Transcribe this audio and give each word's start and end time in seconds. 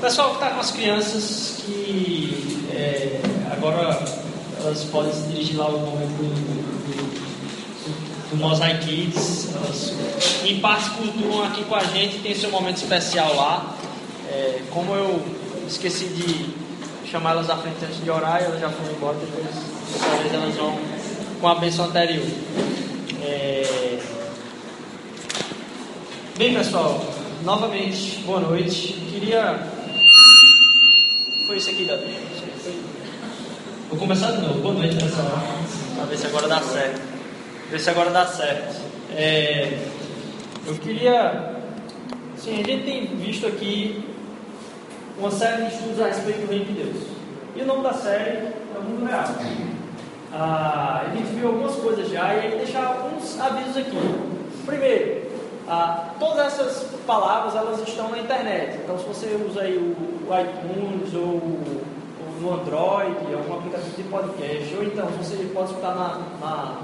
Pessoal 0.00 0.30
que 0.30 0.36
está 0.36 0.50
com 0.50 0.60
as 0.60 0.70
crianças, 0.70 1.62
que 1.62 2.66
é, 2.72 3.20
agora 3.52 4.02
elas 4.58 4.84
podem 4.84 5.12
se 5.12 5.28
dirigir 5.28 5.58
lá 5.58 5.66
ao 5.66 5.72
momento 5.72 6.08
do, 6.16 6.24
do, 6.86 8.30
do, 8.30 8.36
Mosaic 8.36 8.86
Kids. 8.86 9.54
Elas, 9.54 9.92
em 10.46 10.58
parte, 10.58 10.88
cultuam 10.92 11.44
aqui 11.44 11.64
com 11.64 11.74
a 11.74 11.84
gente, 11.84 12.18
tem 12.20 12.34
seu 12.34 12.50
momento 12.50 12.78
especial 12.78 13.36
lá. 13.36 13.76
É, 14.30 14.62
como 14.70 14.94
eu 14.94 15.22
esqueci 15.68 16.06
de 16.06 16.54
chamar 17.10 17.32
elas 17.32 17.50
à 17.50 17.58
frente 17.58 17.84
antes 17.84 18.02
de 18.02 18.10
orar, 18.10 18.42
elas 18.42 18.58
já 18.58 18.70
foram 18.70 18.92
embora, 18.92 19.18
depois 19.18 19.44
dessa 19.44 20.16
vez 20.22 20.32
elas 20.32 20.54
vão 20.54 20.78
com 21.42 21.46
a 21.46 21.56
bênção 21.56 21.84
anterior. 21.84 22.26
É... 23.22 23.98
Bem, 26.38 26.54
pessoal, 26.54 27.04
novamente, 27.44 28.22
boa 28.24 28.40
noite. 28.40 28.94
Queria 29.10 29.69
isso 31.60 31.70
aqui, 31.70 31.84
Davi? 31.84 32.16
Vou 33.90 33.98
começar 33.98 34.32
de 34.32 34.40
novo. 34.40 34.60
Boa 34.60 34.74
noite, 34.74 34.96
pessoal. 34.96 35.42
Pra 35.94 36.04
ver 36.06 36.16
se 36.16 36.26
agora 36.26 36.48
dá 36.48 36.62
certo. 36.62 37.00
Ver 37.70 37.78
se 37.78 37.90
agora 37.90 38.10
dá 38.10 38.26
certo. 38.26 38.80
É, 39.14 39.78
eu 40.66 40.74
queria. 40.76 41.56
Sim, 42.38 42.62
a 42.62 42.66
gente 42.66 42.84
tem 42.84 43.06
visto 43.18 43.46
aqui 43.46 44.02
uma 45.18 45.30
série 45.30 45.66
de 45.66 45.74
estudos 45.74 46.00
a 46.00 46.06
respeito 46.06 46.46
do 46.46 46.50
reino 46.50 46.64
de 46.64 46.72
Deus. 46.72 47.06
E 47.54 47.60
o 47.60 47.66
nome 47.66 47.82
da 47.82 47.92
série 47.92 48.38
é 48.38 48.78
o 48.78 48.82
Mundo 48.82 49.04
Real. 49.04 49.24
Ah, 50.32 51.04
a 51.06 51.14
gente 51.14 51.34
viu 51.34 51.48
algumas 51.48 51.76
coisas 51.76 52.08
já 52.08 52.34
e 52.36 52.40
aí 52.40 52.56
deixar 52.56 52.86
alguns 52.86 53.38
avisos 53.38 53.76
aqui. 53.76 53.98
Primeiro, 54.64 55.26
ah, 55.68 56.14
todas 56.18 56.46
essas 56.46 56.86
palavras 57.06 57.54
elas 57.54 57.86
estão 57.86 58.08
na 58.08 58.18
internet. 58.18 58.78
Então, 58.82 58.98
se 58.98 59.04
você 59.04 59.38
usa 59.46 59.60
aí 59.60 59.76
o 59.76 60.19
iTunes 60.38 61.14
ou, 61.14 61.22
ou 61.22 62.40
no 62.40 62.54
Android, 62.54 63.16
algum 63.34 63.58
aplicativo 63.58 63.96
de 63.96 64.02
podcast, 64.04 64.74
ou 64.74 64.84
então 64.84 65.06
você 65.06 65.36
pode 65.52 65.70
escutar 65.70 65.94
na, 65.94 66.20
na, 66.40 66.80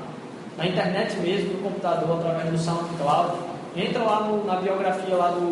na 0.59 0.67
internet 0.67 1.17
mesmo, 1.19 1.55
no 1.55 1.63
computador, 1.63 2.19
através 2.19 2.51
do 2.51 2.59
SoundCloud. 2.59 3.37
Entra 3.77 4.03
lá 4.03 4.21
no, 4.21 4.45
na 4.45 4.57
biografia 4.57 5.15
lá 5.15 5.31
do, 5.31 5.51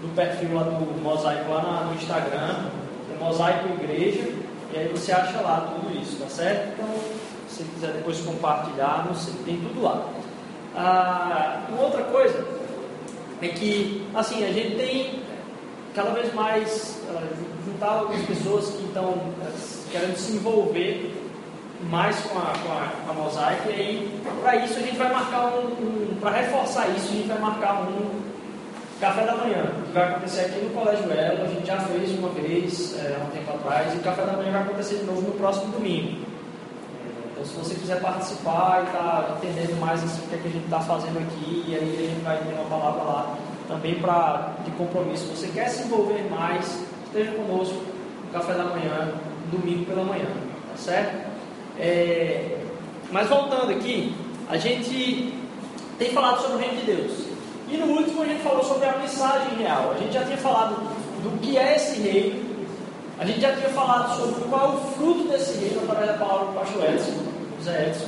do 0.00 0.14
perfil 0.14 0.54
lá 0.54 0.62
do 0.62 1.02
Mosaico 1.02 1.50
lá 1.50 1.62
na, 1.62 1.80
no 1.86 1.94
Instagram, 1.94 2.70
é 3.12 3.24
Mosaico 3.24 3.68
Igreja, 3.82 4.32
e 4.72 4.78
aí 4.78 4.88
você 4.88 5.12
acha 5.12 5.40
lá 5.40 5.72
tudo 5.74 6.00
isso, 6.00 6.16
tá 6.18 6.28
certo? 6.28 6.72
Então, 6.74 6.88
se 7.48 7.64
quiser 7.64 7.92
depois 7.92 8.20
compartilhar, 8.20 9.04
não 9.06 9.14
sei, 9.14 9.34
tem 9.44 9.56
tudo 9.56 9.82
lá. 9.82 10.04
Ah, 10.76 11.62
uma 11.70 11.82
outra 11.82 12.02
coisa 12.04 12.44
é 13.40 13.48
que, 13.48 14.06
assim, 14.14 14.44
a 14.44 14.52
gente 14.52 14.76
tem 14.76 15.27
cada 15.94 16.10
vez 16.10 16.32
mais 16.34 17.00
uh, 17.10 17.66
juntar 17.66 17.88
algumas 17.88 18.24
pessoas 18.26 18.70
que 18.70 18.84
estão 18.84 19.10
uh, 19.10 19.90
querendo 19.90 20.16
se 20.16 20.32
envolver 20.32 21.14
mais 21.90 22.16
com 22.20 22.38
a, 22.38 22.42
com 22.42 22.72
a, 22.72 22.92
com 23.04 23.10
a 23.10 23.14
mosaica. 23.14 23.70
E 23.70 23.74
aí, 23.74 24.20
para 24.42 24.56
isso, 24.56 24.78
a 24.78 24.82
gente 24.82 24.96
vai 24.96 25.12
marcar 25.12 25.46
um, 25.46 25.66
um 25.68 26.16
para 26.20 26.32
reforçar 26.32 26.88
isso, 26.88 27.08
a 27.08 27.12
gente 27.12 27.28
vai 27.28 27.38
marcar 27.38 27.82
um 27.82 28.20
café 29.00 29.24
da 29.24 29.36
manhã, 29.36 29.64
que 29.86 29.92
vai 29.92 30.08
acontecer 30.08 30.40
aqui 30.40 30.60
no 30.60 30.70
Colégio 30.70 31.10
Elo. 31.12 31.44
A 31.44 31.48
gente 31.48 31.66
já 31.66 31.78
fez 31.80 32.18
uma 32.18 32.28
vez, 32.30 32.96
é, 32.98 33.16
há 33.16 33.24
um 33.24 33.30
tempo 33.30 33.50
atrás, 33.52 33.94
e 33.94 33.98
o 33.98 34.00
café 34.00 34.22
da 34.22 34.32
manhã 34.32 34.52
vai 34.52 34.62
acontecer 34.62 34.96
de 34.96 35.04
novo 35.04 35.22
no 35.22 35.32
próximo 35.32 35.72
domingo. 35.72 36.26
Então, 37.32 37.44
se 37.44 37.54
você 37.54 37.74
quiser 37.76 38.00
participar 38.00 38.82
e 38.82 38.86
estar 38.86 38.98
tá 38.98 39.36
entendendo 39.36 39.78
mais 39.78 40.02
assim, 40.02 40.24
o 40.24 40.28
que, 40.28 40.34
é 40.34 40.38
que 40.38 40.48
a 40.48 40.50
gente 40.50 40.64
está 40.64 40.80
fazendo 40.80 41.18
aqui, 41.18 41.64
e 41.68 41.74
aí 41.76 42.06
a 42.06 42.10
gente 42.10 42.24
vai 42.24 42.38
ter 42.38 42.52
uma 42.54 42.68
palavra 42.68 43.02
lá 43.04 43.36
também 43.68 43.96
para 43.96 44.54
de 44.64 44.70
compromisso. 44.72 45.26
Você 45.26 45.48
quer 45.48 45.68
se 45.68 45.84
envolver 45.84 46.28
mais, 46.30 46.82
esteja 47.04 47.32
conosco 47.32 47.76
no 48.24 48.32
café 48.32 48.54
da 48.54 48.64
manhã, 48.64 49.12
domingo 49.52 49.84
pela 49.84 50.02
manhã, 50.02 50.26
tá 50.70 50.76
certo? 50.76 51.28
É, 51.78 52.56
mas 53.12 53.28
voltando 53.28 53.70
aqui, 53.70 54.14
a 54.48 54.56
gente 54.56 55.32
tem 55.98 56.10
falado 56.10 56.40
sobre 56.40 56.56
o 56.56 56.58
reino 56.58 56.76
de 56.80 56.86
Deus. 56.86 57.12
E 57.70 57.76
no 57.76 57.86
último 57.86 58.22
a 58.22 58.24
gente 58.24 58.42
falou 58.42 58.64
sobre 58.64 58.88
a 58.88 58.96
mensagem 58.96 59.58
real. 59.58 59.92
A 59.94 59.98
gente 59.98 60.12
já 60.12 60.24
tinha 60.24 60.38
falado 60.38 60.74
do 61.22 61.38
que 61.40 61.58
é 61.58 61.76
esse 61.76 62.00
reino. 62.00 62.48
A 63.18 63.26
gente 63.26 63.40
já 63.40 63.54
tinha 63.54 63.68
falado 63.70 64.16
sobre 64.16 64.48
qual 64.48 64.64
é 64.64 64.74
o 64.74 64.78
fruto 64.92 65.28
desse 65.28 65.58
reino 65.58 65.82
através 65.82 66.12
da 66.12 66.18
palavra 66.18 66.46
do 66.46 66.52
pastor 66.54 66.84
Edson, 66.84 67.12
José 67.58 67.88
Edson. 67.88 68.06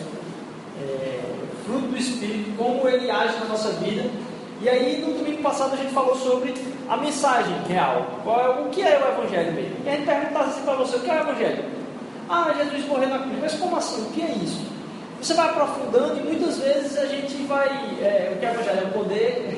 É, 0.80 1.20
fruto 1.66 1.88
do 1.88 1.96
Espírito, 1.96 2.56
como 2.56 2.88
ele 2.88 3.10
age 3.10 3.38
na 3.40 3.46
nossa 3.46 3.70
vida. 3.72 4.08
E 4.62 4.68
aí, 4.68 5.00
no 5.00 5.14
domingo 5.14 5.42
passado, 5.42 5.72
a 5.72 5.76
gente 5.76 5.92
falou 5.92 6.14
sobre 6.14 6.54
a 6.86 6.96
mensagem 6.98 7.54
real. 7.66 8.06
Qual 8.22 8.40
é, 8.40 8.60
o 8.60 8.68
que 8.68 8.82
é 8.82 8.98
o 8.98 9.20
Evangelho 9.20 9.52
mesmo? 9.52 9.76
E 9.84 9.88
a 9.88 9.92
gente 9.92 10.04
perguntasse 10.04 10.50
assim 10.50 10.62
para 10.62 10.74
você: 10.74 10.96
o 10.96 11.00
que 11.00 11.10
é 11.10 11.14
o 11.14 11.20
Evangelho? 11.20 11.64
Ah, 12.28 12.54
Jesus 12.58 12.86
morreu 12.86 13.08
na 13.08 13.18
cruz. 13.20 13.38
Mas 13.40 13.54
como 13.54 13.76
assim? 13.76 14.02
O 14.02 14.10
que 14.10 14.20
é 14.20 14.32
isso? 14.32 14.60
Você 15.20 15.34
vai 15.34 15.48
aprofundando 15.48 16.20
e 16.20 16.22
muitas 16.22 16.58
vezes 16.58 16.98
a 16.98 17.06
gente 17.06 17.34
vai. 17.46 17.68
É, 18.02 18.32
o 18.34 18.38
que 18.38 18.44
é 18.44 18.50
o 18.50 18.52
Evangelho? 18.52 18.80
É 18.80 18.84
o 18.84 18.92
poder. 18.92 19.48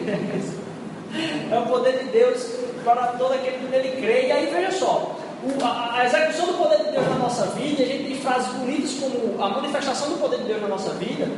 é 1.50 1.58
o 1.58 1.66
poder 1.66 1.98
de 1.98 2.04
Deus 2.04 2.46
para 2.84 3.08
todo 3.08 3.34
aquele 3.34 3.58
que 3.58 3.64
nele 3.64 4.00
crê. 4.00 4.28
E 4.28 4.32
aí, 4.32 4.46
veja 4.46 4.70
só. 4.70 5.16
O, 5.42 5.64
a, 5.64 5.98
a, 5.98 6.06
execução 6.06 6.46
do 6.46 6.54
poder 6.54 6.78
de 6.78 6.92
Deus 6.92 7.04
na 7.08 7.16
nossa 7.16 7.46
vida, 7.46 7.82
a 7.82 7.86
gente 7.86 8.04
tem 8.04 8.16
frases 8.18 8.52
bonitas 8.52 8.92
como 8.94 9.42
a 9.42 9.48
manifestação 9.48 10.10
do 10.10 10.20
poder 10.20 10.38
de 10.38 10.44
Deus 10.44 10.62
na 10.62 10.68
nossa 10.68 10.90
vida, 10.90 11.28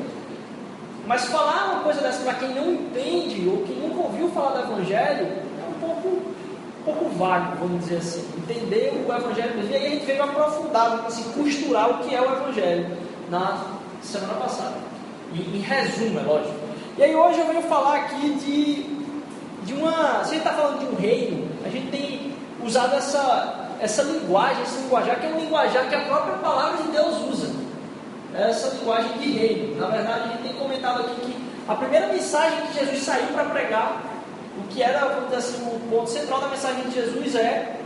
mas 1.07 1.27
falar 1.27 1.73
uma 1.73 1.83
coisa 1.83 2.01
dessa 2.01 2.23
para 2.23 2.35
quem 2.35 2.55
não 2.55 2.73
entende 2.73 3.47
ou 3.49 3.59
que 3.59 3.73
nunca 3.75 4.03
ouviu 4.03 4.29
falar 4.31 4.63
do 4.63 4.73
Evangelho 4.73 5.27
é 5.27 5.69
um 5.69 5.81
pouco, 5.81 6.09
um 6.09 6.85
pouco 6.85 7.09
vago, 7.11 7.57
vamos 7.59 7.81
dizer 7.81 7.97
assim. 7.97 8.27
Entender 8.39 9.05
o 9.07 9.13
Evangelho 9.13 9.55
mesmo. 9.57 9.71
E 9.71 9.77
aí 9.77 9.87
a 9.87 9.91
gente 9.91 10.07
veio 10.07 10.23
aprofundar, 10.23 11.05
assim, 11.07 11.25
costurar 11.33 11.91
o 11.91 11.99
que 12.05 12.15
é 12.15 12.21
o 12.21 12.33
Evangelho 12.33 12.97
na 13.29 13.65
semana 14.03 14.35
passada. 14.35 14.77
E, 15.35 15.41
em 15.41 15.61
resumo, 15.61 16.21
é 16.21 16.23
lógico. 16.23 16.55
E 16.97 17.03
aí 17.03 17.15
hoje 17.15 17.41
eu 17.41 17.47
venho 17.47 17.63
falar 17.63 17.97
aqui 17.97 18.31
de, 18.35 19.67
de 19.67 19.75
uma. 19.75 20.25
Se 20.25 20.31
a 20.31 20.35
gente 20.35 20.37
está 20.39 20.53
falando 20.53 20.79
de 20.79 20.87
um 20.87 20.95
reino, 20.99 21.49
a 21.67 21.69
gente 21.69 21.91
tem 21.91 22.33
usado 22.65 22.95
essa, 22.95 23.73
essa 23.79 24.03
linguagem, 24.05 24.62
esse 24.62 24.79
linguajar, 24.81 25.21
que 25.21 25.27
é 25.27 25.29
um 25.29 25.41
linguajar 25.41 25.87
que 25.87 25.95
a 25.95 26.05
própria 26.05 26.35
palavra 26.37 26.83
de 26.83 26.89
Deus 26.93 27.21
usa 27.31 27.54
essa 28.35 28.77
linguagem 28.77 29.13
de 29.19 29.31
reino. 29.31 29.77
Na 29.81 29.89
verdade, 29.89 30.21
a 30.21 30.33
gente 30.33 30.43
tem 30.43 30.53
comentado 30.55 31.01
aqui 31.01 31.21
que 31.21 31.37
a 31.69 31.75
primeira 31.75 32.09
mensagem 32.09 32.61
que 32.67 32.79
Jesus 32.79 33.03
saiu 33.03 33.29
para 33.29 33.45
pregar, 33.45 34.03
o 34.59 34.69
que 34.69 34.83
era, 34.83 35.07
vamos 35.07 35.25
dizer 35.25 35.37
assim, 35.37 35.63
o 35.63 35.81
ponto 35.91 36.11
central 36.11 36.41
da 36.41 36.49
mensagem 36.49 36.85
de 36.85 36.95
Jesus 36.95 37.35
é 37.35 37.77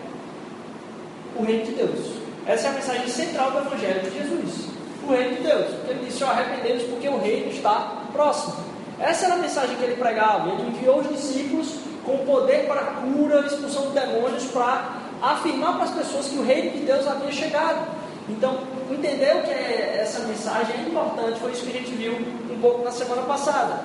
o 1.37 1.45
reino 1.45 1.65
de 1.65 1.73
Deus. 1.73 2.19
Essa 2.47 2.69
é 2.69 2.71
a 2.71 2.73
mensagem 2.73 3.09
central 3.09 3.50
do 3.50 3.59
Evangelho 3.59 4.00
de 4.00 4.19
Jesus. 4.19 4.69
O 5.06 5.12
reino 5.12 5.37
de 5.37 5.43
Deus. 5.43 5.67
Porque 5.75 5.91
ele 5.93 6.06
disse, 6.06 6.25
ó, 6.25 6.29
arrependemos 6.29 6.83
porque 6.85 7.09
o 7.09 7.19
reino 7.19 7.50
está 7.50 8.05
próximo. 8.12 8.56
Essa 8.99 9.27
era 9.27 9.35
a 9.35 9.39
mensagem 9.39 9.77
que 9.77 9.85
ele 9.85 9.97
pregava. 9.97 10.49
Ele 10.50 10.69
enviou 10.69 10.99
os 11.00 11.09
discípulos 11.09 11.75
com 12.05 12.19
poder 12.19 12.67
para 12.67 12.83
cura, 12.83 13.47
expulsão 13.47 13.89
de 13.89 14.00
demônios, 14.00 14.45
para 14.47 14.97
afirmar 15.23 15.75
para 15.75 15.85
as 15.85 15.91
pessoas 15.91 16.27
que 16.27 16.39
o 16.39 16.45
reino 16.45 16.71
de 16.71 16.81
Deus 16.81 17.06
havia 17.06 17.31
chegado. 17.31 17.87
Então, 18.29 18.59
entender 18.91 19.37
o 19.37 19.43
que 19.43 19.50
é 19.50 19.98
essa 20.08 20.20
mensagem 20.20 20.75
é 20.75 20.88
importante, 20.88 21.38
foi 21.38 21.52
isso 21.52 21.64
que 21.64 21.76
a 21.76 21.81
gente 21.81 21.90
viu 21.93 22.14
um 22.14 22.58
pouco 22.60 22.82
na 22.82 22.90
semana 22.90 23.22
passada. 23.22 23.84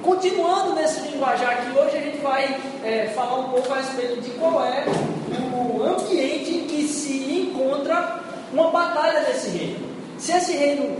Continuando 0.00 0.74
nesse 0.74 1.00
linguajar 1.08 1.58
aqui, 1.58 1.76
hoje 1.76 1.96
a 1.96 2.00
gente 2.00 2.18
vai 2.18 2.56
é, 2.84 3.08
falar 3.14 3.40
um 3.40 3.50
pouco 3.50 3.72
a 3.72 3.78
respeito 3.78 4.20
de 4.20 4.30
qual 4.30 4.64
é 4.64 4.86
o 5.52 5.82
ambiente 5.82 6.54
em 6.54 6.66
que 6.66 6.86
se 6.86 7.50
encontra 7.50 8.20
uma 8.52 8.70
batalha 8.70 9.20
desse 9.22 9.50
reino. 9.50 9.88
Se 10.18 10.32
esse 10.32 10.52
reino, 10.52 10.96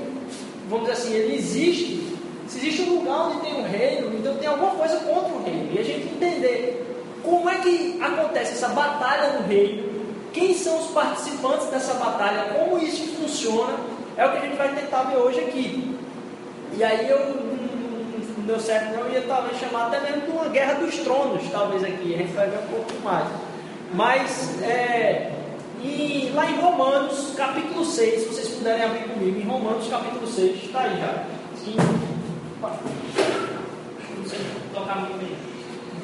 vamos 0.69 0.89
dizer 0.89 1.01
assim, 1.01 1.15
ele 1.15 1.37
existe, 1.37 2.17
se 2.49 2.59
existe 2.59 2.83
um 2.83 2.97
lugar 2.97 3.29
onde 3.29 3.41
tem 3.41 3.55
um 3.55 3.63
reino, 3.63 4.19
então 4.19 4.35
tem 4.35 4.49
alguma 4.49 4.73
coisa 4.73 4.97
contra 4.97 5.33
o 5.33 5.45
reino. 5.45 5.73
E 5.73 5.79
a 5.79 5.85
gente 5.85 6.09
entender 6.09 6.85
como 7.23 7.49
é 7.49 7.59
que 7.59 7.99
acontece 8.03 8.55
essa 8.55 8.69
batalha 8.69 9.39
no 9.39 9.47
reino, 9.47 9.89
quem 10.33 10.55
são 10.55 10.77
os 10.81 10.89
participantes 10.89 11.69
dessa 11.69 11.95
batalha, 11.95 12.53
como 12.55 12.79
isso 12.83 13.05
funciona, 13.17 13.79
é 14.19 14.27
o 14.27 14.33
que 14.33 14.39
a 14.39 14.41
gente 14.41 14.57
vai 14.57 14.75
tentar 14.75 15.05
ver 15.05 15.17
hoje 15.17 15.39
aqui. 15.39 15.97
E 16.77 16.83
aí 16.83 17.09
eu 17.09 17.19
não 18.37 18.45
deu 18.45 18.59
certo, 18.59 18.95
não, 18.95 19.07
eu 19.07 19.13
ia 19.13 19.23
talvez 19.23 19.57
chamar 19.59 19.87
até 19.87 20.01
mesmo 20.01 20.23
de 20.23 20.31
uma 20.33 20.49
guerra 20.49 20.75
dos 20.75 20.97
tronos, 20.99 21.43
talvez 21.51 21.85
aqui, 21.85 22.15
a 22.15 22.19
gente 22.19 22.33
vai 22.33 22.51
ver 22.51 22.59
um 22.59 22.67
pouco 22.67 22.93
mais. 23.05 23.29
Mas 23.95 24.61
é, 24.63 25.33
E 25.83 26.33
lá 26.35 26.51
em 26.51 26.61
Romanos, 26.61 27.33
capítulo 27.37 27.85
6, 27.85 28.23
se 28.23 28.29
vocês 28.29 28.49
puderem 28.49 28.83
abrir 28.83 29.05
comigo, 29.05 29.39
em 29.39 29.45
Romanos, 29.45 29.87
capítulo 29.87 30.27
6, 30.27 30.65
está 30.65 30.81
aí 30.81 30.99
já. 30.99 31.25
Sim. 31.57 31.77
Não 32.61 34.29
sei 34.29 34.41
tocar 34.75 34.97
muito 34.97 35.17
bem. 35.19 35.37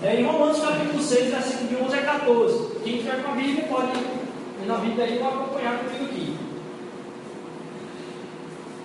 É, 0.08 0.20
em 0.20 0.24
Romanos, 0.24 0.60
capítulo 0.60 1.02
6, 1.02 1.30
versículo 1.32 1.68
de 1.68 1.76
11 1.76 1.96
a 1.96 2.02
14. 2.02 2.78
Quem 2.84 2.98
tiver 2.98 3.22
com 3.24 3.32
a 3.32 3.34
Bíblia 3.34 3.64
pode 3.64 3.98
ir 3.98 4.66
na 4.66 4.76
Bíblia 4.76 5.04
aí 5.04 5.20
acompanhar 5.20 5.78
comigo 5.78 6.04
aqui. 6.04 6.33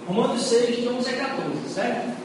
Romanos 0.09 0.41
6, 0.41 0.77
de 0.77 0.88
11 0.88 1.07
a 1.07 1.17
14, 1.17 1.69
certo? 1.71 2.17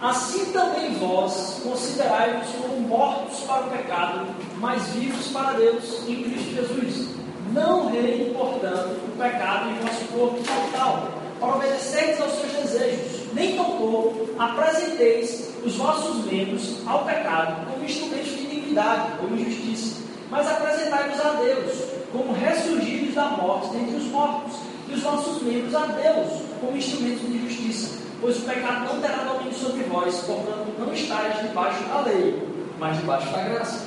Assim 0.00 0.46
também 0.46 0.92
vós 0.94 1.60
considerai-vos 1.62 2.48
como 2.60 2.80
mortos 2.80 3.38
para 3.46 3.64
o 3.64 3.70
pecado, 3.70 4.26
mas 4.58 4.88
vivos 4.88 5.28
para 5.28 5.52
Deus 5.52 6.02
em 6.08 6.24
Cristo 6.24 6.52
Jesus. 6.52 7.08
Não 7.52 7.92
reine, 7.92 8.34
portanto, 8.34 8.98
o 9.06 9.16
pecado 9.16 9.70
em 9.70 9.74
vosso 9.74 10.04
corpo 10.06 10.40
mortal, 10.52 11.10
para 11.38 11.54
obedecerdes 11.54 12.20
aos 12.20 12.32
seus 12.32 12.52
desejos. 12.54 13.32
Nem 13.32 13.56
tampouco 13.56 14.28
apresenteis 14.36 15.52
os 15.64 15.76
vossos 15.76 16.24
membros 16.24 16.78
ao 16.84 17.04
pecado 17.04 17.70
como 17.70 17.84
instrumentos 17.84 18.30
de 18.30 18.42
iniquidade 18.42 19.12
ou 19.22 19.38
injustiça, 19.38 20.02
mas 20.28 20.48
apresentai-vos 20.48 21.20
a 21.24 21.30
Deus 21.34 21.72
como 22.10 22.32
ressurgidos 22.32 23.14
da 23.14 23.26
morte 23.28 23.68
dentre 23.76 23.94
os 23.94 24.06
mortos, 24.06 24.56
e 24.88 24.94
os 24.94 25.02
vossos 25.04 25.40
membros 25.40 25.72
a 25.76 25.86
Deus 25.86 26.51
como 26.62 26.76
instrumentos 26.76 27.30
de 27.30 27.38
justiça 27.40 28.02
pois 28.22 28.38
o 28.38 28.42
pecado 28.42 28.84
não 28.84 29.00
terá 29.00 29.24
domínio 29.24 29.52
sobre 29.52 29.82
vós, 29.82 30.14
portanto 30.20 30.72
não 30.78 30.94
estáis 30.94 31.42
debaixo 31.42 31.82
da 31.88 32.02
lei, 32.02 32.40
mas 32.78 32.96
debaixo 32.96 33.28
da 33.32 33.42
graça. 33.42 33.86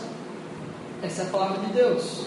Essa 1.01 1.21
é 1.21 1.25
a 1.25 1.29
palavra 1.29 1.57
de 1.65 1.73
Deus. 1.73 2.25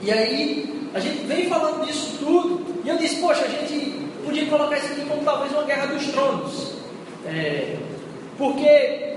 E 0.00 0.12
aí, 0.12 0.88
a 0.94 1.00
gente 1.00 1.26
vem 1.26 1.48
falando 1.48 1.84
disso 1.84 2.18
tudo, 2.20 2.64
e 2.84 2.88
eu 2.88 2.96
disse, 2.98 3.16
poxa, 3.16 3.44
a 3.44 3.48
gente 3.48 4.08
podia 4.24 4.46
colocar 4.46 4.78
isso 4.78 4.92
aqui 4.92 5.04
como 5.04 5.24
talvez 5.24 5.52
uma 5.52 5.64
guerra 5.64 5.86
dos 5.86 6.06
tronos. 6.06 6.72
É, 7.26 7.76
porque 8.38 9.16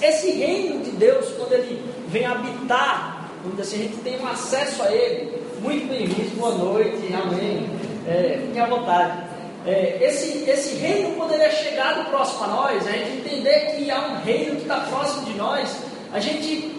esse 0.00 0.30
reino 0.30 0.84
de 0.84 0.92
Deus, 0.92 1.28
quando 1.36 1.52
ele 1.52 1.82
vem 2.08 2.24
habitar, 2.24 3.30
quando 3.42 3.60
assim, 3.60 3.76
a 3.76 3.82
gente 3.82 3.96
tem 3.98 4.20
um 4.20 4.28
acesso 4.28 4.82
a 4.82 4.92
ele, 4.92 5.42
muito 5.60 5.88
bem-vindo, 5.88 6.36
boa 6.36 6.54
noite, 6.54 7.12
amém. 7.12 7.68
É, 8.06 8.40
fiquem 8.46 8.62
à 8.62 8.66
vontade 8.66 9.25
é, 9.66 9.98
esse, 10.00 10.48
esse 10.48 10.76
reino, 10.76 11.16
ele 11.36 11.42
é 11.42 11.50
chegado 11.50 12.08
próximo 12.08 12.44
a 12.44 12.46
nós, 12.46 12.86
a 12.86 12.92
gente 12.92 13.18
entender 13.18 13.76
que 13.76 13.90
há 13.90 14.00
um 14.00 14.16
reino 14.22 14.56
que 14.56 14.62
está 14.62 14.80
próximo 14.80 15.26
de 15.26 15.34
nós, 15.34 15.76
a 16.12 16.20
gente 16.20 16.72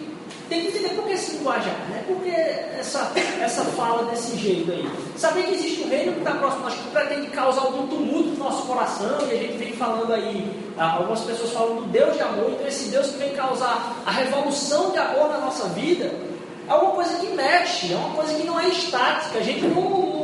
tem 0.49 0.61
que 0.61 0.67
entender 0.69 0.89
por 0.95 1.05
que 1.05 1.13
esse 1.13 1.35
linguajar, 1.35 1.75
né? 1.89 2.03
por 2.07 2.17
que 2.23 2.29
essa, 2.29 3.11
essa 3.41 3.65
fala 3.65 4.09
desse 4.09 4.37
jeito 4.37 4.71
aí. 4.71 4.89
Saber 5.17 5.43
que 5.43 5.55
existe 5.55 5.83
um 5.83 5.89
reino 5.89 6.13
que 6.13 6.19
está 6.19 6.31
próximo 6.31 6.65
a 6.65 6.69
nós, 6.69 6.79
que 6.79 6.89
pretende 6.89 7.27
causar 7.27 7.61
algum 7.61 7.87
tumulto 7.87 8.29
no 8.29 8.37
nosso 8.37 8.65
coração, 8.65 9.19
e 9.29 9.33
a 9.33 9.37
gente 9.37 9.57
vem 9.57 9.73
falando 9.73 10.13
aí, 10.13 10.49
ah, 10.77 10.93
algumas 10.93 11.19
pessoas 11.21 11.51
falam 11.51 11.75
do 11.75 11.85
Deus 11.89 12.15
de 12.15 12.21
amor, 12.21 12.51
então 12.51 12.67
esse 12.67 12.89
Deus 12.89 13.07
que 13.07 13.17
vem 13.17 13.33
causar 13.35 14.01
a 14.05 14.11
revolução 14.11 14.91
de 14.91 14.97
amor 14.97 15.29
na 15.29 15.39
nossa 15.39 15.67
vida, 15.69 16.09
é 16.69 16.73
uma 16.73 16.91
coisa 16.91 17.17
que 17.17 17.27
mexe, 17.27 17.93
é 17.93 17.95
uma 17.97 18.15
coisa 18.15 18.33
que 18.33 18.43
não 18.43 18.59
é 18.59 18.67
estática, 18.69 19.39
a 19.39 19.43
gente 19.43 19.61
não 19.61 20.16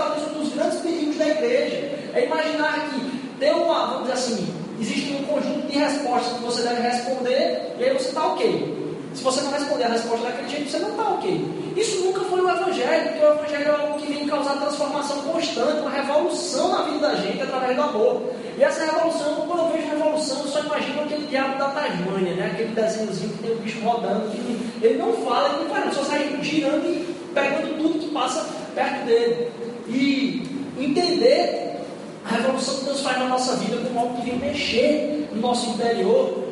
talvez 0.00 0.26
um 0.28 0.40
dos 0.40 0.52
grandes 0.54 0.80
perigos 0.80 1.16
da 1.16 1.28
igreja. 1.28 1.98
É 2.14 2.24
imaginar 2.24 2.90
que 2.90 3.36
tem 3.38 3.52
uma, 3.52 3.86
vamos 3.86 4.02
dizer 4.02 4.12
assim, 4.14 4.54
existe 4.80 5.12
um 5.12 5.24
conjunto 5.24 5.66
de 5.66 5.78
respostas 5.78 6.32
que 6.38 6.42
você 6.42 6.62
deve 6.62 6.80
responder 6.80 7.74
e 7.78 7.84
aí 7.84 7.92
você 7.92 8.08
está 8.08 8.26
ok. 8.26 8.80
Se 9.12 9.24
você 9.24 9.40
não 9.40 9.50
responder 9.50 9.84
a 9.84 9.88
resposta 9.88 10.24
daquele 10.24 10.48
jeito, 10.48 10.70
você 10.70 10.78
não 10.78 10.90
está 10.90 11.02
ok. 11.10 11.72
Isso 11.76 12.04
nunca 12.04 12.20
foi 12.20 12.40
o 12.40 12.48
Evangelho, 12.48 13.08
porque 13.08 13.24
o 13.24 13.32
Evangelho 13.32 13.64
é 13.64 13.80
algo 13.80 13.98
que 13.98 14.12
vem 14.12 14.26
causar 14.26 14.54
transformação 14.54 15.22
constante, 15.22 15.80
uma 15.80 15.90
revolução 15.90 16.68
na 16.68 16.82
vida 16.82 16.98
da 17.08 17.14
gente 17.16 17.42
através 17.42 17.76
do 17.76 17.82
amor. 17.82 18.22
E 18.56 18.62
essa 18.62 18.84
revolução, 18.84 19.46
quando 19.48 19.60
eu 19.60 19.68
vejo 19.72 19.88
revolução, 19.88 20.38
eu 20.42 20.48
só 20.48 20.60
imagino 20.60 21.02
aquele 21.02 21.26
diabo 21.26 21.58
da 21.58 21.70
Tasmânia, 21.70 22.34
né? 22.34 22.50
aquele 22.52 22.68
desenhozinho 22.68 23.32
que 23.32 23.42
tem 23.42 23.52
o 23.52 23.56
bicho 23.56 23.80
rodando, 23.80 24.30
que 24.30 24.86
ele 24.86 24.98
não 24.98 25.12
fala, 25.24 25.48
ele 25.48 25.64
não 25.64 25.74
faz, 25.74 25.94
só 25.94 26.04
sai 26.04 26.38
girando 26.42 26.86
e 26.86 27.09
pegando 27.34 27.78
tudo 27.78 27.98
que 27.98 28.08
passa 28.10 28.46
perto 28.74 29.06
dele. 29.06 29.50
E 29.88 30.42
entender 30.78 31.80
a 32.24 32.36
revolução 32.36 32.78
que 32.78 32.84
Deus 32.84 33.00
faz 33.00 33.18
na 33.18 33.28
nossa 33.28 33.56
vida 33.56 33.76
como 33.78 33.98
algo 34.00 34.16
que 34.16 34.30
vem 34.30 34.38
mexer 34.38 35.28
no 35.32 35.40
nosso 35.40 35.70
interior 35.70 36.44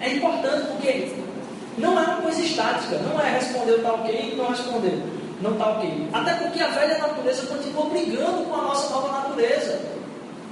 é 0.00 0.14
importante 0.14 0.66
porque 0.68 1.12
não 1.76 1.98
é 1.98 2.02
uma 2.02 2.16
coisa 2.22 2.40
estática, 2.40 2.98
não 2.98 3.20
é 3.20 3.34
responder 3.34 3.76
está 3.76 3.92
ok 3.92 4.34
não 4.36 4.48
responder 4.48 5.02
não 5.40 5.52
está 5.52 5.70
ok. 5.70 6.08
Até 6.12 6.34
porque 6.34 6.60
a 6.60 6.68
velha 6.68 6.98
natureza 6.98 7.46
continua 7.46 7.86
brigando 7.86 8.44
com 8.44 8.54
a 8.54 8.62
nossa 8.62 8.92
nova 8.92 9.28
natureza. 9.28 9.80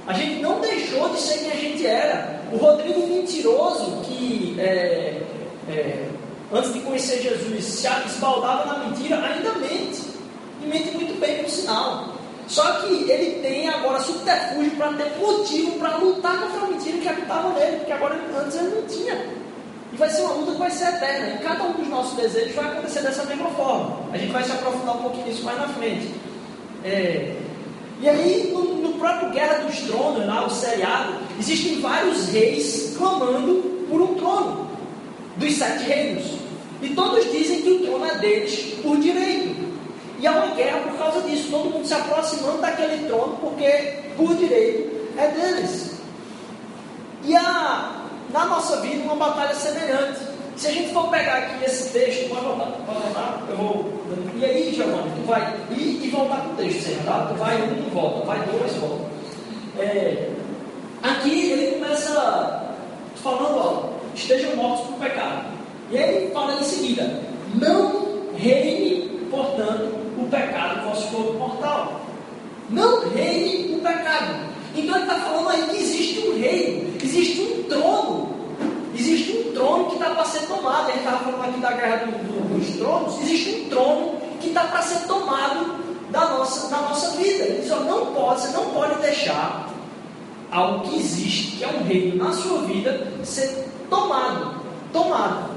A 0.05 0.13
gente 0.13 0.41
não 0.41 0.61
deixou 0.61 1.09
de 1.09 1.19
ser 1.19 1.39
quem 1.39 1.51
a 1.51 1.55
gente 1.55 1.85
era. 1.85 2.41
O 2.51 2.57
Rodrigo 2.57 3.05
mentiroso, 3.07 3.97
que 4.03 4.55
é, 4.57 5.21
é, 5.69 6.07
antes 6.51 6.73
de 6.73 6.79
conhecer 6.81 7.21
Jesus 7.21 7.63
se 7.63 7.87
esbaldava 8.05 8.65
na 8.65 8.85
mentira, 8.85 9.23
ainda 9.23 9.51
mente 9.53 10.01
e 10.63 10.65
mente 10.65 10.91
muito 10.91 11.19
bem, 11.19 11.43
por 11.43 11.49
sinal. 11.49 12.13
Só 12.47 12.63
que 12.81 13.09
ele 13.11 13.41
tem 13.41 13.67
agora 13.67 13.99
subterfúgio 13.99 14.71
para 14.71 14.93
ter 14.93 15.17
motivo 15.19 15.71
para 15.79 15.97
lutar 15.97 16.39
contra 16.39 16.61
a 16.61 16.67
mentira 16.67 16.97
que 16.97 17.09
habitava 17.09 17.49
nele, 17.49 17.77
porque 17.77 17.91
agora 17.91 18.15
antes 18.41 18.57
ele 18.57 18.75
não 18.75 18.81
tinha. 18.83 19.15
E 19.91 19.97
vai 19.97 20.09
ser 20.09 20.21
uma 20.21 20.33
luta 20.33 20.51
que 20.53 20.57
vai 20.59 20.71
ser 20.71 20.87
eterna. 20.87 21.35
E 21.35 21.37
cada 21.39 21.63
um 21.63 21.73
dos 21.73 21.87
nossos 21.87 22.15
desejos 22.15 22.55
vai 22.55 22.65
acontecer 22.65 23.01
dessa 23.01 23.23
mesma 23.25 23.49
forma. 23.51 23.99
A 24.13 24.17
gente 24.17 24.31
vai 24.31 24.43
se 24.43 24.51
aprofundar 24.51 24.95
um 24.95 25.01
pouquinho 25.01 25.27
nisso 25.27 25.43
mais 25.43 25.57
na 25.57 25.67
frente. 25.69 26.13
É... 26.83 27.35
E 27.99 28.07
aí, 28.07 28.51
no, 28.53 28.75
no, 28.75 28.93
próprio 28.93 29.31
Guerra 29.31 29.55
dos 29.59 29.79
Tronos, 29.79 30.25
lá, 30.25 30.45
o 30.45 30.49
seriado, 30.49 31.13
existem 31.39 31.81
vários 31.81 32.29
reis 32.29 32.95
clamando 32.95 33.87
por 33.89 34.01
um 34.01 34.13
trono 34.15 34.67
dos 35.37 35.53
sete 35.53 35.83
reinos. 35.83 36.36
E 36.81 36.89
todos 36.89 37.31
dizem 37.31 37.61
que 37.61 37.71
o 37.71 37.79
trono 37.79 38.05
é 38.05 38.17
deles 38.19 38.75
por 38.81 38.97
direito. 38.97 39.67
E 40.19 40.27
há 40.27 40.31
uma 40.31 40.55
guerra 40.55 40.79
por 40.79 40.97
causa 40.97 41.21
disso, 41.21 41.49
todo 41.51 41.69
mundo 41.69 41.85
se 41.85 41.93
aproximando 41.93 42.59
daquele 42.59 43.07
trono, 43.07 43.37
porque 43.39 43.99
por 44.15 44.35
direito 44.35 45.09
é 45.17 45.27
deles. 45.27 45.97
E 47.23 47.35
há 47.35 48.03
na 48.31 48.45
nossa 48.45 48.81
vida 48.81 49.03
uma 49.03 49.15
batalha 49.15 49.53
semelhante. 49.53 50.19
Se 50.55 50.67
a 50.67 50.71
gente 50.71 50.91
for 50.91 51.09
pegar 51.09 51.37
aqui 51.37 51.65
esse 51.65 51.93
texto, 51.93 52.29
pode 52.29 52.45
voltar, 52.45 52.65
pode 52.85 52.99
voltar, 52.99 53.45
eu 53.49 53.57
vou. 53.57 53.93
E 54.35 54.45
aí, 54.45 54.73
Giovanni, 54.73 55.11
tu 55.15 55.27
vai 55.27 55.55
ir 55.71 56.05
e 56.05 56.09
voltar 56.09 56.41
com 56.41 56.53
o 56.53 56.55
texto 56.55 56.81
sempre, 56.83 57.03
tá? 57.05 57.27
Tu 57.29 57.35
vai 57.35 57.61
um 57.61 57.85
e 57.85 57.89
volta, 57.91 58.25
vai 58.25 58.39
dois 58.39 58.75
e 58.75 58.79
volta. 58.79 59.05
É, 59.77 60.29
aqui 61.03 61.51
ele 61.51 61.75
começa 61.75 62.73
falando, 63.21 63.57
ó, 63.57 63.89
estejam 64.15 64.55
mortos 64.55 64.87
por 64.87 64.99
pecado. 64.99 65.56
E 65.91 65.97
ele 65.97 66.31
fala 66.31 66.59
em 66.59 66.63
seguida, 66.63 67.21
não 67.55 68.07
reine, 68.35 69.27
portanto, 69.29 69.97
o 70.17 70.27
pecado 70.29 70.81
no 70.81 70.89
vosso 70.89 71.07
corpo 71.07 71.33
mortal. 71.33 72.01
Não 72.69 73.09
reine 73.09 73.75
o 73.75 73.79
pecado. 73.79 74.47
Então 74.75 74.95
ele 74.95 75.03
está 75.05 75.15
falando 75.15 75.49
aí 75.49 75.63
que 75.69 75.77
existe 75.77 76.19
um 76.27 76.39
reino, 76.39 76.93
existe 77.01 77.41
um 77.41 77.63
trono. 77.63 78.37
Existe 78.93 79.31
um 79.31 79.53
trono 79.53 79.85
que 79.85 79.93
está 79.93 80.09
para 80.09 80.25
ser 80.25 80.47
tomado. 80.47 80.87
Gente 80.87 80.97
estava 80.99 81.19
falando 81.19 81.49
aqui 81.49 81.59
da 81.61 81.71
guerra 81.71 82.05
do, 82.05 82.11
do, 82.11 82.57
dos 82.57 82.75
tronos. 82.77 83.21
Existe 83.21 83.61
um 83.61 83.69
trono 83.69 84.17
que 84.41 84.47
está 84.49 84.63
para 84.65 84.81
ser 84.81 85.07
tomado 85.07 85.75
da 86.09 86.21
nossa, 86.29 86.69
da 86.69 86.81
nossa 86.81 87.17
vida. 87.17 87.43
Ele 87.43 87.61
diz, 87.61 87.71
ó, 87.71 87.79
não 87.81 88.07
pode, 88.07 88.41
você 88.41 88.57
não 88.57 88.65
pode 88.71 88.99
deixar 89.01 89.69
algo 90.51 90.89
que 90.89 90.97
existe, 90.97 91.57
que 91.57 91.63
é 91.63 91.67
um 91.67 91.83
reino 91.83 92.23
na 92.23 92.33
sua 92.33 92.59
vida, 92.63 93.07
ser 93.23 93.67
tomado. 93.89 94.57
Tomado. 94.91 95.56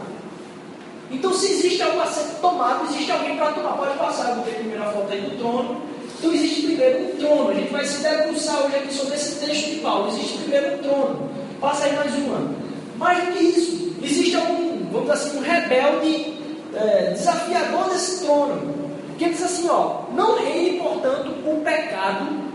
Então, 1.11 1.33
se 1.35 1.47
existe 1.47 1.83
algo 1.83 2.01
a 2.01 2.07
ser 2.07 2.37
tomado, 2.41 2.85
existe 2.87 3.11
alguém 3.11 3.37
para 3.37 3.53
tomar. 3.53 3.77
Pode 3.77 3.99
passar, 3.99 4.31
eu 4.31 4.37
vou 4.37 4.45
ter 4.45 4.53
a 4.53 4.55
primeira 4.55 4.85
foto 4.87 5.13
aí 5.13 5.21
do 5.21 5.39
trono. 5.39 5.83
Então, 6.19 6.33
existe 6.33 6.67
primeiro 6.67 7.05
um 7.05 7.17
trono. 7.17 7.51
A 7.51 7.55
gente 7.55 7.73
vai 7.73 7.85
se 7.85 8.03
debruçar 8.03 8.67
hoje 8.67 8.77
aqui 8.77 8.95
sobre 8.95 9.15
esse 9.15 9.45
texto 9.45 9.71
de 9.71 9.77
Paulo. 9.81 10.09
Existe 10.09 10.39
primeiro 10.39 10.77
um 10.77 10.79
trono. 10.79 11.31
Passa 11.61 11.87
aí 11.87 11.97
mais 11.97 12.15
uma. 12.15 12.55
Mais 12.97 13.25
do 13.25 13.33
que 13.33 13.43
isso, 13.43 13.95
existe 14.03 14.37
algum, 14.37 14.85
vamos 14.93 15.11
dizer 15.11 15.13
assim, 15.13 15.39
um 15.39 15.43
rebelde 15.43 16.35
é, 16.75 17.11
desafiador 17.13 17.89
desse 17.91 18.25
trono. 18.25 18.75
Que 19.19 19.31
diz 19.31 19.43
assim: 19.43 19.69
ó, 19.69 20.03
não 20.15 20.39
reine, 20.39 20.79
portanto, 20.79 21.31
o 21.45 21.61
pecado 21.65 22.51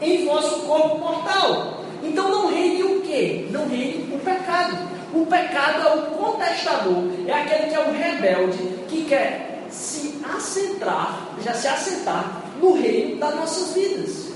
em 0.00 0.26
vosso 0.26 0.60
corpo 0.60 0.98
mortal. 0.98 1.84
Então, 2.02 2.28
não 2.30 2.46
reine 2.48 2.82
o 2.82 3.00
quê? 3.02 3.46
Não 3.50 3.66
reine 3.68 4.14
o 4.14 4.18
pecado. 4.18 4.76
O 5.14 5.24
pecado 5.26 5.86
é 5.86 5.94
o 5.94 6.02
contestador, 6.16 7.04
é 7.28 7.32
aquele 7.32 7.68
que 7.68 7.74
é 7.76 7.78
o 7.78 7.92
rebelde, 7.92 8.58
que 8.88 9.04
quer 9.04 9.64
se 9.70 10.20
assentar, 10.24 11.36
já 11.44 11.54
se 11.54 11.68
assentar 11.68 12.42
no 12.60 12.72
reino 12.74 13.16
das 13.20 13.36
nossas 13.36 13.74
vidas. 13.74 14.32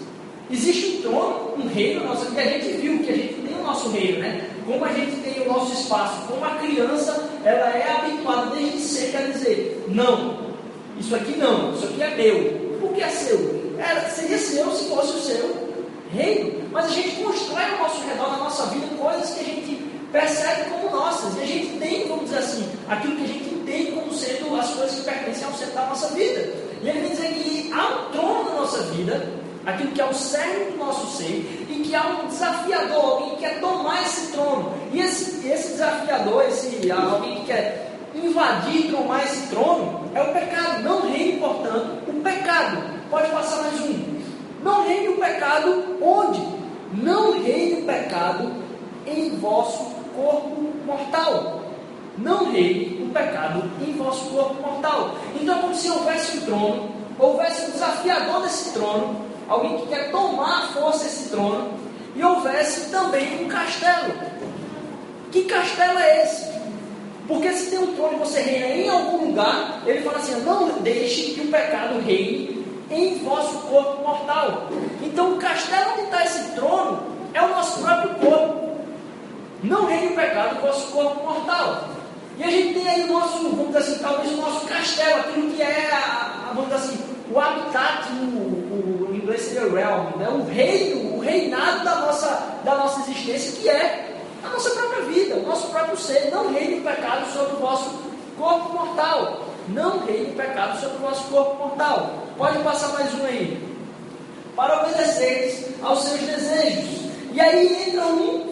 Existe 0.48 0.98
um 0.98 1.02
trono, 1.02 1.54
um 1.58 1.68
reino 1.68 2.04
nosso, 2.04 2.30
que 2.30 2.40
a 2.40 2.44
gente 2.44 2.76
viu, 2.76 3.00
que 3.00 3.10
a 3.10 3.16
gente 3.16 3.34
tem 3.34 3.58
o 3.58 3.62
nosso 3.64 3.90
reino, 3.90 4.20
né? 4.20 4.48
Como 4.64 4.84
a 4.84 4.92
gente 4.92 5.16
tem 5.16 5.42
o 5.42 5.52
nosso 5.52 5.72
espaço, 5.72 6.28
como 6.28 6.44
a 6.44 6.50
criança, 6.50 7.28
ela 7.44 7.76
é 7.76 7.96
habituada 7.98 8.54
desde 8.54 8.78
sempre 8.78 9.16
a 9.16 9.26
dizer 9.26 9.84
não. 9.88 10.54
isso 10.96 11.14
aqui 11.14 11.36
não, 11.36 11.74
isso 11.74 11.86
aqui 11.86 12.02
é 12.02 12.14
meu. 12.14 12.78
Por 12.80 12.94
que 12.94 13.02
é 13.02 13.08
seu? 13.08 13.74
Era, 13.78 14.08
seria 14.08 14.38
seu 14.38 14.70
se 14.70 14.88
fosse 14.88 15.16
o 15.16 15.20
seu 15.20 15.68
reino. 16.12 16.68
Mas 16.70 16.86
a 16.86 16.90
gente 16.90 17.16
constrói 17.16 17.64
ao 17.64 17.78
nosso 17.78 18.06
redor, 18.06 18.30
na 18.30 18.36
nossa 18.38 18.66
vida, 18.66 18.86
coisas 18.96 19.34
que 19.34 19.40
a 19.40 19.44
gente 19.44 19.77
percebe 20.12 20.70
como 20.70 20.90
nossas. 20.90 21.36
E 21.36 21.42
a 21.42 21.46
gente 21.46 21.78
tem, 21.78 22.08
vamos 22.08 22.24
dizer 22.24 22.38
assim, 22.38 22.68
aquilo 22.88 23.16
que 23.16 23.24
a 23.24 23.26
gente 23.26 23.54
entende 23.54 23.92
como 23.92 24.12
sendo 24.14 24.58
as 24.58 24.70
coisas 24.70 24.94
que 24.94 25.02
pertencem 25.02 25.44
ao 25.44 25.52
centro 25.52 25.74
da 25.74 25.86
nossa 25.86 26.08
vida. 26.14 26.40
E 26.82 26.88
ele 26.88 27.00
vem 27.00 27.10
dizer 27.10 27.32
que 27.34 27.72
há 27.72 27.86
um 27.86 28.12
trono 28.12 28.44
na 28.44 28.60
nossa 28.60 28.82
vida, 28.84 29.28
aquilo 29.66 29.92
que 29.92 30.00
é 30.00 30.04
o 30.04 30.14
cerne 30.14 30.72
do 30.72 30.78
nosso 30.78 31.16
ser, 31.16 31.66
e 31.68 31.82
que 31.84 31.94
há 31.94 32.06
um 32.06 32.28
desafiador, 32.28 33.04
alguém 33.04 33.30
que 33.30 33.36
quer 33.36 33.60
tomar 33.60 34.02
esse 34.02 34.32
trono. 34.32 34.72
E 34.92 35.00
esse, 35.00 35.46
esse 35.46 35.72
desafiador, 35.72 36.44
esse, 36.44 36.90
alguém 36.90 37.40
que 37.40 37.46
quer 37.46 37.98
invadir, 38.14 38.90
tomar 38.90 39.24
esse 39.24 39.48
trono, 39.48 40.10
é 40.14 40.22
o 40.22 40.32
pecado. 40.32 40.82
Não 40.82 41.10
reine, 41.10 41.38
portanto, 41.38 41.98
o 42.08 42.20
pecado. 42.22 42.98
Pode 43.10 43.30
passar 43.30 43.62
mais 43.62 43.80
um. 43.80 44.18
Não 44.62 44.86
reine 44.86 45.08
o 45.08 45.16
pecado 45.16 45.96
onde? 46.02 46.46
Não 46.94 47.42
reine 47.42 47.82
o 47.82 47.84
pecado 47.84 48.50
em 49.06 49.36
vosso 49.36 49.97
corpo 50.18 50.72
mortal. 50.84 51.60
Não 52.18 52.50
reine 52.50 53.04
o 53.04 53.10
pecado 53.10 53.62
em 53.80 53.92
vosso 53.92 54.30
corpo 54.30 54.54
mortal. 54.60 55.14
Então 55.40 55.56
é 55.56 55.60
como 55.60 55.74
se 55.74 55.88
houvesse 55.88 56.38
um 56.38 56.40
trono, 56.40 56.90
houvesse 57.18 57.66
um 57.66 57.70
desafiador 57.70 58.42
desse 58.42 58.72
trono, 58.72 59.16
alguém 59.48 59.78
que 59.78 59.86
quer 59.86 60.10
tomar 60.10 60.72
força 60.72 61.04
desse 61.04 61.28
trono, 61.30 61.70
e 62.16 62.24
houvesse 62.24 62.90
também 62.90 63.44
um 63.44 63.48
castelo. 63.48 64.12
Que 65.30 65.42
castelo 65.42 65.98
é 65.98 66.24
esse? 66.24 66.48
Porque 67.28 67.52
se 67.52 67.70
tem 67.70 67.78
um 67.78 67.94
trono 67.94 68.14
e 68.14 68.18
você 68.18 68.40
reina 68.40 68.66
em 68.66 68.88
algum 68.88 69.26
lugar, 69.26 69.82
ele 69.86 70.00
fala 70.00 70.18
assim: 70.18 70.40
não 70.40 70.80
deixe 70.80 71.34
que 71.34 71.42
o 71.42 71.50
pecado 71.50 72.00
reine 72.00 72.66
em 72.90 73.18
vosso 73.18 73.58
corpo 73.68 74.02
mortal. 74.02 74.68
Então, 75.02 75.34
o 75.34 75.36
castelo 75.36 75.92
onde 75.92 76.02
está 76.02 76.24
esse 76.24 76.52
trono 76.52 77.02
é 77.34 77.42
o 77.42 77.48
nosso 77.48 77.82
próprio 77.82 78.14
corpo. 78.14 78.67
Não 79.62 79.86
reine 79.86 80.08
o 80.08 80.16
pecado 80.16 80.56
em 80.56 80.60
vosso 80.60 80.92
corpo 80.92 81.24
mortal. 81.24 81.88
E 82.38 82.44
a 82.44 82.50
gente 82.50 82.74
tem 82.74 82.88
aí 82.88 83.02
o 83.02 83.12
nosso, 83.12 83.42
vamos 83.42 83.66
dizer 83.68 83.78
assim, 83.78 83.98
talvez 83.98 84.32
o 84.32 84.36
nosso 84.36 84.66
castelo, 84.66 85.20
aquilo 85.20 85.50
que 85.50 85.62
é, 85.62 85.90
a, 85.90 86.50
a, 86.50 86.52
vamos 86.54 86.70
dizer 86.70 86.76
assim, 86.76 87.04
o 87.32 87.40
habitat, 87.40 88.08
o, 88.12 88.14
o, 88.14 89.08
o 89.10 89.16
inglês 89.16 89.42
seria 89.42 89.68
realm, 89.68 90.16
né? 90.16 90.28
o 90.28 90.44
reino, 90.44 91.16
o 91.16 91.20
reinado 91.20 91.84
da 91.84 91.96
nossa, 91.96 92.60
da 92.64 92.76
nossa 92.76 93.00
existência, 93.00 93.60
que 93.60 93.68
é 93.68 94.08
a 94.44 94.48
nossa 94.50 94.70
própria 94.70 95.02
vida, 95.02 95.34
o 95.34 95.46
nosso 95.46 95.68
próprio 95.68 95.96
ser. 95.96 96.30
Não 96.30 96.52
reine 96.52 96.78
o 96.78 96.82
pecado 96.82 97.30
sobre 97.32 97.56
o 97.56 97.58
vosso 97.58 97.90
corpo 98.38 98.72
mortal. 98.72 99.40
Não 99.68 99.98
reine 100.06 100.30
o 100.30 100.34
pecado 100.34 100.80
sobre 100.80 100.96
o 100.96 101.00
vosso 101.00 101.24
corpo 101.24 101.56
mortal. 101.56 102.24
Pode 102.36 102.58
passar 102.60 102.88
mais 102.92 103.12
um 103.14 103.26
aí. 103.26 103.68
Para 104.54 104.82
obedeceres 104.82 105.66
aos 105.82 106.04
seus 106.04 106.20
desejos. 106.20 107.08
E 107.32 107.40
aí 107.40 107.88
entra 107.88 108.06
um, 108.06 108.47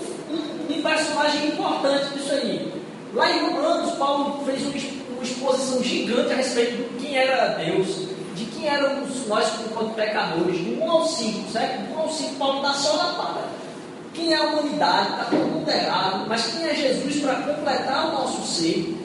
um 0.69 0.83
personagem 0.83 1.49
importante 1.49 2.15
disso 2.15 2.33
aí. 2.33 2.73
Lá 3.15 3.31
em 3.31 3.41
Romanos, 3.41 3.93
Paulo 3.93 4.45
fez 4.45 4.63
uma 4.63 5.23
exposição 5.23 5.83
gigante 5.83 6.33
a 6.33 6.37
respeito 6.37 6.77
de 6.77 7.07
quem 7.07 7.17
era 7.17 7.55
Deus, 7.55 8.09
de 8.35 8.45
quem 8.47 8.69
éramos 8.69 9.27
nós 9.27 9.49
como 9.75 9.95
pecadores, 9.95 10.61
do 10.61 10.83
1 10.83 10.91
ao 10.91 11.07
5, 11.07 11.51
certo? 11.51 11.89
Do 11.89 11.95
1 11.95 11.99
ao 11.99 12.11
5, 12.11 12.35
Paulo 12.35 12.63
dá 12.63 12.73
só 12.73 12.97
na 12.97 13.13
para. 13.15 13.47
Quem 14.13 14.33
é 14.33 14.37
a 14.37 14.43
humanidade, 14.43 15.11
está 15.11 15.25
todo 15.25 15.39
mundo 15.41 15.69
errado, 15.69 16.27
mas 16.29 16.47
quem 16.47 16.65
é 16.65 16.75
Jesus 16.75 17.21
para 17.21 17.35
completar 17.35 18.09
o 18.09 18.13
nosso 18.13 18.47
ser? 18.47 18.97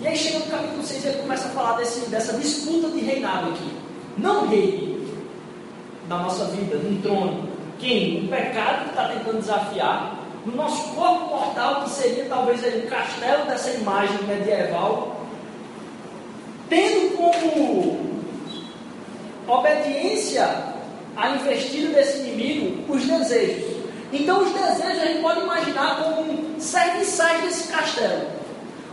E 0.00 0.06
aí 0.06 0.16
chega 0.16 0.38
no 0.40 0.46
capítulo 0.46 0.82
6 0.82 1.04
ele 1.06 1.18
começa 1.18 1.48
a 1.48 1.50
falar 1.50 1.76
desse, 1.78 2.08
dessa 2.10 2.36
disputa 2.38 2.88
de 2.88 3.00
reinado 3.00 3.50
aqui. 3.50 3.70
Não 4.18 4.46
reine 4.46 5.06
na 6.08 6.18
nossa 6.18 6.44
vida, 6.46 6.76
num 6.76 7.00
trono. 7.00 7.48
Quem? 7.78 8.24
O 8.24 8.28
pecado 8.28 8.84
que 8.84 8.90
está 8.90 9.08
tentando 9.08 9.38
desafiar 9.40 10.15
no 10.46 10.54
nosso 10.54 10.94
corpo 10.94 11.26
mortal, 11.26 11.82
que 11.82 11.90
seria 11.90 12.24
talvez 12.26 12.60
o 12.62 12.86
castelo 12.86 13.46
dessa 13.46 13.70
imagem 13.70 14.22
medieval, 14.22 15.20
tendo 16.68 17.16
como 17.16 18.16
obediência 19.48 20.48
à 21.16 21.30
investida 21.30 21.94
desse 21.94 22.18
inimigo 22.18 22.92
os 22.92 23.02
desejos. 23.04 23.76
Então, 24.12 24.42
os 24.42 24.52
desejos 24.52 25.02
a 25.02 25.06
gente 25.06 25.20
pode 25.20 25.40
imaginar 25.40 26.02
como 26.02 26.60
serviçais 26.60 27.42
desse 27.42 27.72
castelo. 27.72 28.28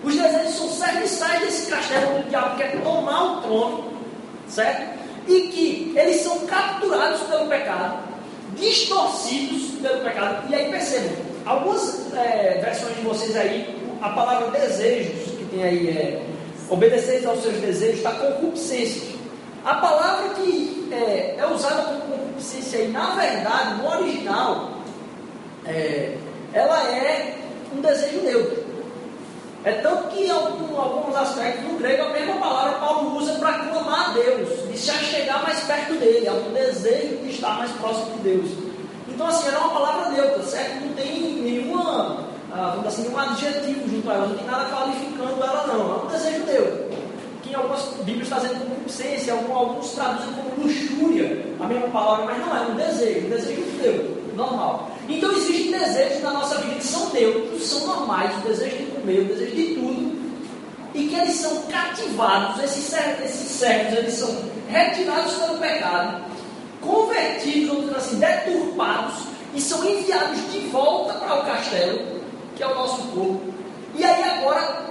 Os 0.03 0.15
desejos 0.15 0.55
são 0.55 0.69
serviçais 0.69 1.39
desse 1.41 1.69
castelo 1.69 2.15
onde 2.15 2.27
o 2.27 2.29
diabo 2.29 2.57
quer 2.57 2.81
tomar 2.81 3.23
o 3.23 3.41
trono, 3.41 3.93
certo? 4.47 4.99
E 5.27 5.41
que 5.49 5.93
eles 5.95 6.21
são 6.21 6.39
capturados 6.47 7.21
pelo 7.21 7.47
pecado, 7.47 7.99
distorcidos 8.57 9.79
pelo 9.81 10.03
pecado. 10.03 10.49
E 10.49 10.55
aí 10.55 10.69
percebam, 10.69 11.32
algumas 11.45 12.13
é, 12.13 12.61
versões 12.63 12.95
de 12.95 13.01
vocês 13.01 13.35
aí, 13.35 13.81
a 14.01 14.09
palavra 14.09 14.51
desejos, 14.51 15.31
que 15.31 15.45
tem 15.45 15.63
aí 15.63 15.89
é 15.89 16.25
obedecer 16.69 17.25
aos 17.25 17.41
seus 17.41 17.55
desejos, 17.55 17.97
está 17.97 18.11
concupiscência. 18.11 19.13
A 19.65 19.75
palavra 19.75 20.33
que 20.35 20.89
é, 20.91 21.35
é 21.37 21.47
usada 21.47 21.83
como 21.83 22.01
concupiscência 22.01 22.79
aí, 22.79 22.87
na 22.89 23.15
verdade, 23.15 23.81
no 23.81 23.89
original, 23.89 24.73
é, 25.65 26.17
ela 26.53 26.83
é 26.89 27.35
um 27.75 27.81
desejo 27.81 28.21
neutro. 28.21 28.63
É 29.65 29.71
tanto 29.73 30.09
que 30.09 30.25
em 30.25 30.29
alguns 30.29 31.15
aspectos 31.15 31.63
no 31.63 31.77
grego 31.77 32.03
a 32.03 32.09
mesma 32.09 32.35
palavra 32.35 32.79
Paulo 32.79 33.17
usa 33.17 33.35
para 33.35 33.59
clamar 33.59 34.09
a 34.09 34.13
Deus, 34.13 34.69
de 34.69 34.77
se 34.77 34.91
achegar 34.91 35.41
mais 35.41 35.61
perto 35.61 35.93
dele, 35.93 36.27
é 36.27 36.31
um 36.31 36.51
desejo 36.51 37.17
de 37.23 37.29
estar 37.29 37.57
mais 37.57 37.71
próximo 37.71 38.17
de 38.17 38.23
Deus. 38.23 38.72
Então 39.13 39.27
assim, 39.27 39.47
ela 39.47 39.57
é 39.57 39.59
uma 39.59 39.69
palavra 39.69 40.09
neutra, 40.09 40.43
certo? 40.43 40.85
Não 40.85 40.93
tem 40.93 41.21
nenhuma, 41.41 42.25
ah, 42.51 42.77
assim, 42.85 43.03
nenhum 43.03 43.19
adjetivo 43.19 43.89
junto 43.89 44.09
a 44.09 44.13
ela, 44.13 44.27
não 44.27 44.35
tem 44.35 44.45
nada 44.45 44.65
qualificando 44.65 45.43
ela 45.43 45.67
não, 45.67 45.93
é 45.93 46.03
um 46.03 46.07
desejo 46.07 46.45
neutro. 46.45 46.93
Que 47.43 47.55
algumas 47.55 47.83
Bíblias 48.03 48.27
está 48.27 48.39
dizendo 48.39 48.69
concupiscência, 48.69 49.33
alguns 49.33 49.91
traduzem 49.91 50.33
como 50.33 50.63
luxúria, 50.65 51.45
a 51.59 51.67
mesma 51.67 51.87
palavra, 51.89 52.25
mas 52.25 52.37
não 52.39 52.57
é 52.57 52.61
um 52.61 52.75
desejo, 52.75 53.27
um 53.27 53.29
desejo 53.29 53.61
neutro, 53.81 54.23
normal. 54.35 54.91
Então 55.07 55.31
existem 55.31 55.71
desejos 55.71 56.23
na 56.23 56.31
nossa 56.31 56.57
vida 56.59 56.75
que 56.75 56.83
são 56.83 57.09
neutros, 57.11 57.63
são 57.63 57.85
normais, 57.85 58.35
o 58.37 58.47
desejo 58.47 58.77
de 58.77 58.85
comer, 58.85 59.19
o 59.19 59.25
desejo 59.25 59.55
de 59.55 59.75
tudo, 59.75 60.23
e 60.95 61.07
que 61.07 61.15
eles 61.15 61.35
são 61.35 61.63
cativados, 61.63 62.63
esses, 62.63 62.93
esses 63.23 63.51
servos, 63.51 63.97
eles 63.97 64.13
são 64.13 64.35
retirados 64.69 65.33
pelo 65.33 65.57
pecado, 65.57 66.23
convertidos, 66.85 67.67
vamos 67.69 67.85
dizer 67.85 67.97
assim, 67.97 68.19
deturpados, 68.19 69.15
e 69.53 69.61
são 69.61 69.83
enviados 69.85 70.51
de 70.51 70.59
volta 70.69 71.13
para 71.13 71.41
o 71.41 71.45
castelo, 71.45 72.21
que 72.55 72.63
é 72.63 72.67
o 72.67 72.75
nosso 72.75 73.01
corpo, 73.09 73.53
e 73.95 74.03
aí 74.03 74.23
agora 74.23 74.83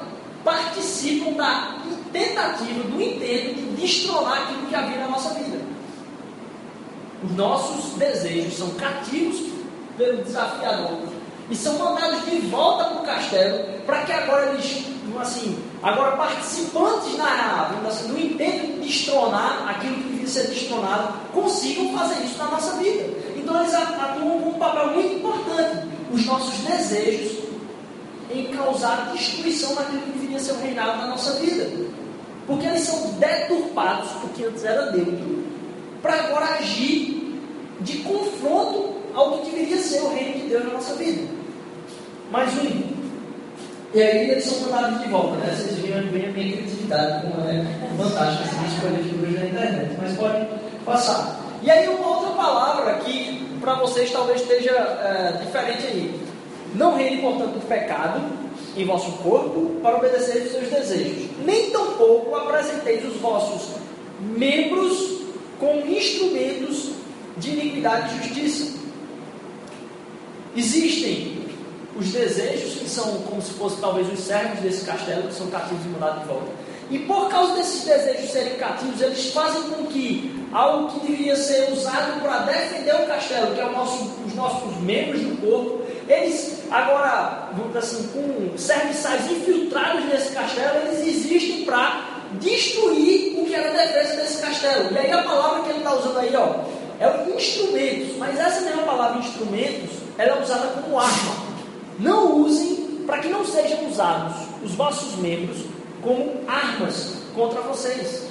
participam 0.45 1.33
da 1.33 1.77
tentativa, 2.13 2.83
do 2.85 3.01
intento 3.01 3.55
de 3.55 3.81
destronar 3.81 4.43
aquilo 4.43 4.67
que 4.67 4.75
havia 4.75 4.99
na 4.99 5.09
nossa 5.09 5.35
vida. 5.35 5.61
Os 7.25 7.37
nossos 7.37 7.93
desejos 7.93 8.55
são 8.55 8.71
cativos 8.71 9.53
pelo 9.97 10.23
desafiador. 10.23 10.99
E 11.51 11.57
são 11.57 11.79
mandados 11.79 12.25
de 12.25 12.39
volta 12.47 12.85
para 12.85 13.03
o 13.03 13.05
castelo, 13.05 13.65
para 13.85 14.03
que 14.05 14.13
agora 14.13 14.53
eles, 14.53 14.85
assim, 15.21 15.59
agora 15.83 16.17
participantes 16.17 17.17
na, 17.17 17.71
assim, 17.89 18.09
do 18.09 18.19
intento 18.19 18.81
de 18.81 18.89
destronar 18.89 19.69
aquilo 19.69 19.97
que 19.97 20.09
devia 20.11 20.29
ser 20.29 20.47
destronado, 20.49 21.15
consigam 21.33 21.93
fazer 21.97 22.25
isso 22.25 22.39
na 22.39 22.47
nossa 22.47 22.77
vida. 22.77 23.05
Então 23.37 23.59
eles 23.61 23.75
atuam 23.75 24.41
com 24.41 24.51
um 24.51 24.59
papel 24.59 24.93
muito 24.95 25.15
importante. 25.15 25.89
Os 26.13 26.27
nossos 26.27 26.59
desejos 26.59 27.43
em 28.31 28.47
causar 28.49 29.11
destruição 29.13 29.75
naquilo 29.75 30.03
que 30.03 30.11
deveria 30.11 30.39
ser 30.39 30.53
o 30.53 30.61
reinado 30.61 30.99
na 30.99 31.07
nossa 31.09 31.33
vida. 31.41 31.71
Porque 32.47 32.67
eles 32.67 32.83
são 32.83 33.13
deturpados, 33.15 34.11
porque 34.21 34.45
antes 34.45 34.65
era 34.65 34.91
neutro, 34.93 35.45
para 36.01 36.15
agora 36.15 36.47
agir 36.57 37.41
de 37.81 37.99
confronto 37.99 38.97
ao 39.15 39.39
que 39.39 39.51
deveria 39.51 39.79
ser 39.79 40.03
o 40.03 40.09
reino 40.09 40.41
de 40.41 40.49
Deus 40.49 40.65
na 40.65 40.73
nossa 40.73 40.95
vida. 40.95 41.29
Mais 42.31 42.53
um. 42.59 42.92
E 43.95 44.03
aí 44.03 44.31
eles 44.31 44.45
são 44.45 44.61
mandados 44.61 45.03
de 45.03 45.09
volta, 45.09 45.37
né? 45.37 45.55
Vocês 45.55 45.79
viram 45.79 46.01
bem 46.07 46.27
a 46.27 46.33
minha 46.33 46.53
criatividade, 46.53 47.27
como 47.27 47.47
é 47.47 47.65
fantástica 47.99 48.45
essa 48.45 48.75
escolha 48.75 49.05
figuras 49.05 49.35
na 49.35 49.47
internet, 49.47 49.97
mas 50.01 50.17
pode 50.17 50.47
passar. 50.87 51.41
E 51.63 51.71
aí 51.71 51.89
uma 51.89 52.17
outra 52.17 52.31
palavra 52.31 52.95
que 53.01 53.47
para 53.61 53.75
vocês 53.75 54.11
talvez 54.11 54.41
esteja 54.41 54.73
é, 54.73 55.39
diferente 55.45 55.87
aí. 55.87 56.21
Não 56.75 56.97
reine, 56.97 57.21
portanto, 57.21 57.57
o 57.57 57.61
pecado 57.61 58.23
em 58.77 58.85
vosso 58.87 59.13
corpo 59.19 59.77
para 59.83 59.97
obedecer 59.97 60.43
os 60.43 60.53
seus 60.53 60.69
desejos. 60.69 61.29
Nem 61.45 61.71
tampouco 61.71 62.35
apresenteis 62.35 63.05
os 63.05 63.21
vossos 63.21 63.77
membros 64.21 65.21
como 65.61 65.87
instrumentos 65.87 66.93
de 67.37 67.51
iniquidade 67.51 68.15
e 68.15 68.23
justiça. 68.25 68.79
Existem 70.57 71.32
os 71.97 72.09
desejos, 72.09 72.75
que 72.75 72.89
são 72.89 73.23
como 73.23 73.43
se 73.43 73.53
fossem 73.53 73.79
talvez 73.81 74.11
os 74.13 74.21
servos 74.21 74.61
desse 74.61 74.85
castelo, 74.85 75.29
que 75.29 75.35
são 75.35 75.49
cativos 75.49 75.85
e 75.85 75.89
mandados 75.89 76.23
de 76.23 76.29
volta. 76.29 76.53
E 76.91 76.99
por 77.01 77.29
causa 77.29 77.55
desses 77.55 77.85
desejos 77.85 78.31
serem 78.31 78.55
cativos, 78.55 79.01
eles 79.01 79.33
fazem 79.33 79.63
com 79.63 79.87
que 79.87 80.47
algo 80.53 80.93
que 80.93 81.07
deveria 81.07 81.37
ser 81.37 81.73
usado 81.73 82.21
para 82.21 82.41
defender 82.41 82.95
o 82.95 83.07
castelo, 83.07 83.55
que 83.55 83.61
é 83.61 83.71
nosso, 83.71 84.11
os 84.27 84.35
nossos 84.35 84.77
membros 84.79 85.21
do 85.21 85.41
corpo, 85.41 85.83
eles 86.09 86.63
agora, 86.71 87.49
vamos 87.57 87.77
assim, 87.77 88.09
com 88.09 88.59
serviçais 88.59 89.31
infiltrados 89.31 90.05
nesse 90.05 90.33
castelo, 90.33 90.87
eles 90.87 91.01
existem 91.07 91.65
para 91.65 92.23
destruir 92.33 93.39
o 93.39 93.47
que 93.47 93.55
era 93.55 93.71
a 93.71 93.87
defesa 93.87 94.17
desse 94.17 94.43
castelo. 94.43 94.93
E 94.93 94.99
aí 94.99 95.11
a 95.11 95.23
palavra 95.23 95.63
que 95.63 95.71
ele 95.71 95.79
está 95.79 95.95
usando 95.95 96.19
aí, 96.19 96.35
ó, 96.35 96.57
é 97.01 97.35
instrumentos, 97.37 98.17
mas 98.19 98.39
essa 98.39 98.61
mesma 98.61 98.83
palavra 98.83 99.19
instrumentos, 99.19 99.91
ela 100.19 100.39
é 100.39 100.43
usada 100.43 100.69
como 100.69 100.99
arma. 100.99 101.42
Não 101.99 102.41
usem 102.43 103.03
para 103.07 103.19
que 103.19 103.29
não 103.29 103.45
sejam 103.45 103.89
usados 103.89 104.35
os 104.63 104.75
vossos 104.75 105.17
membros 105.19 105.59
como 106.03 106.33
armas 106.47 107.15
contra 107.35 107.61
vocês. 107.63 108.27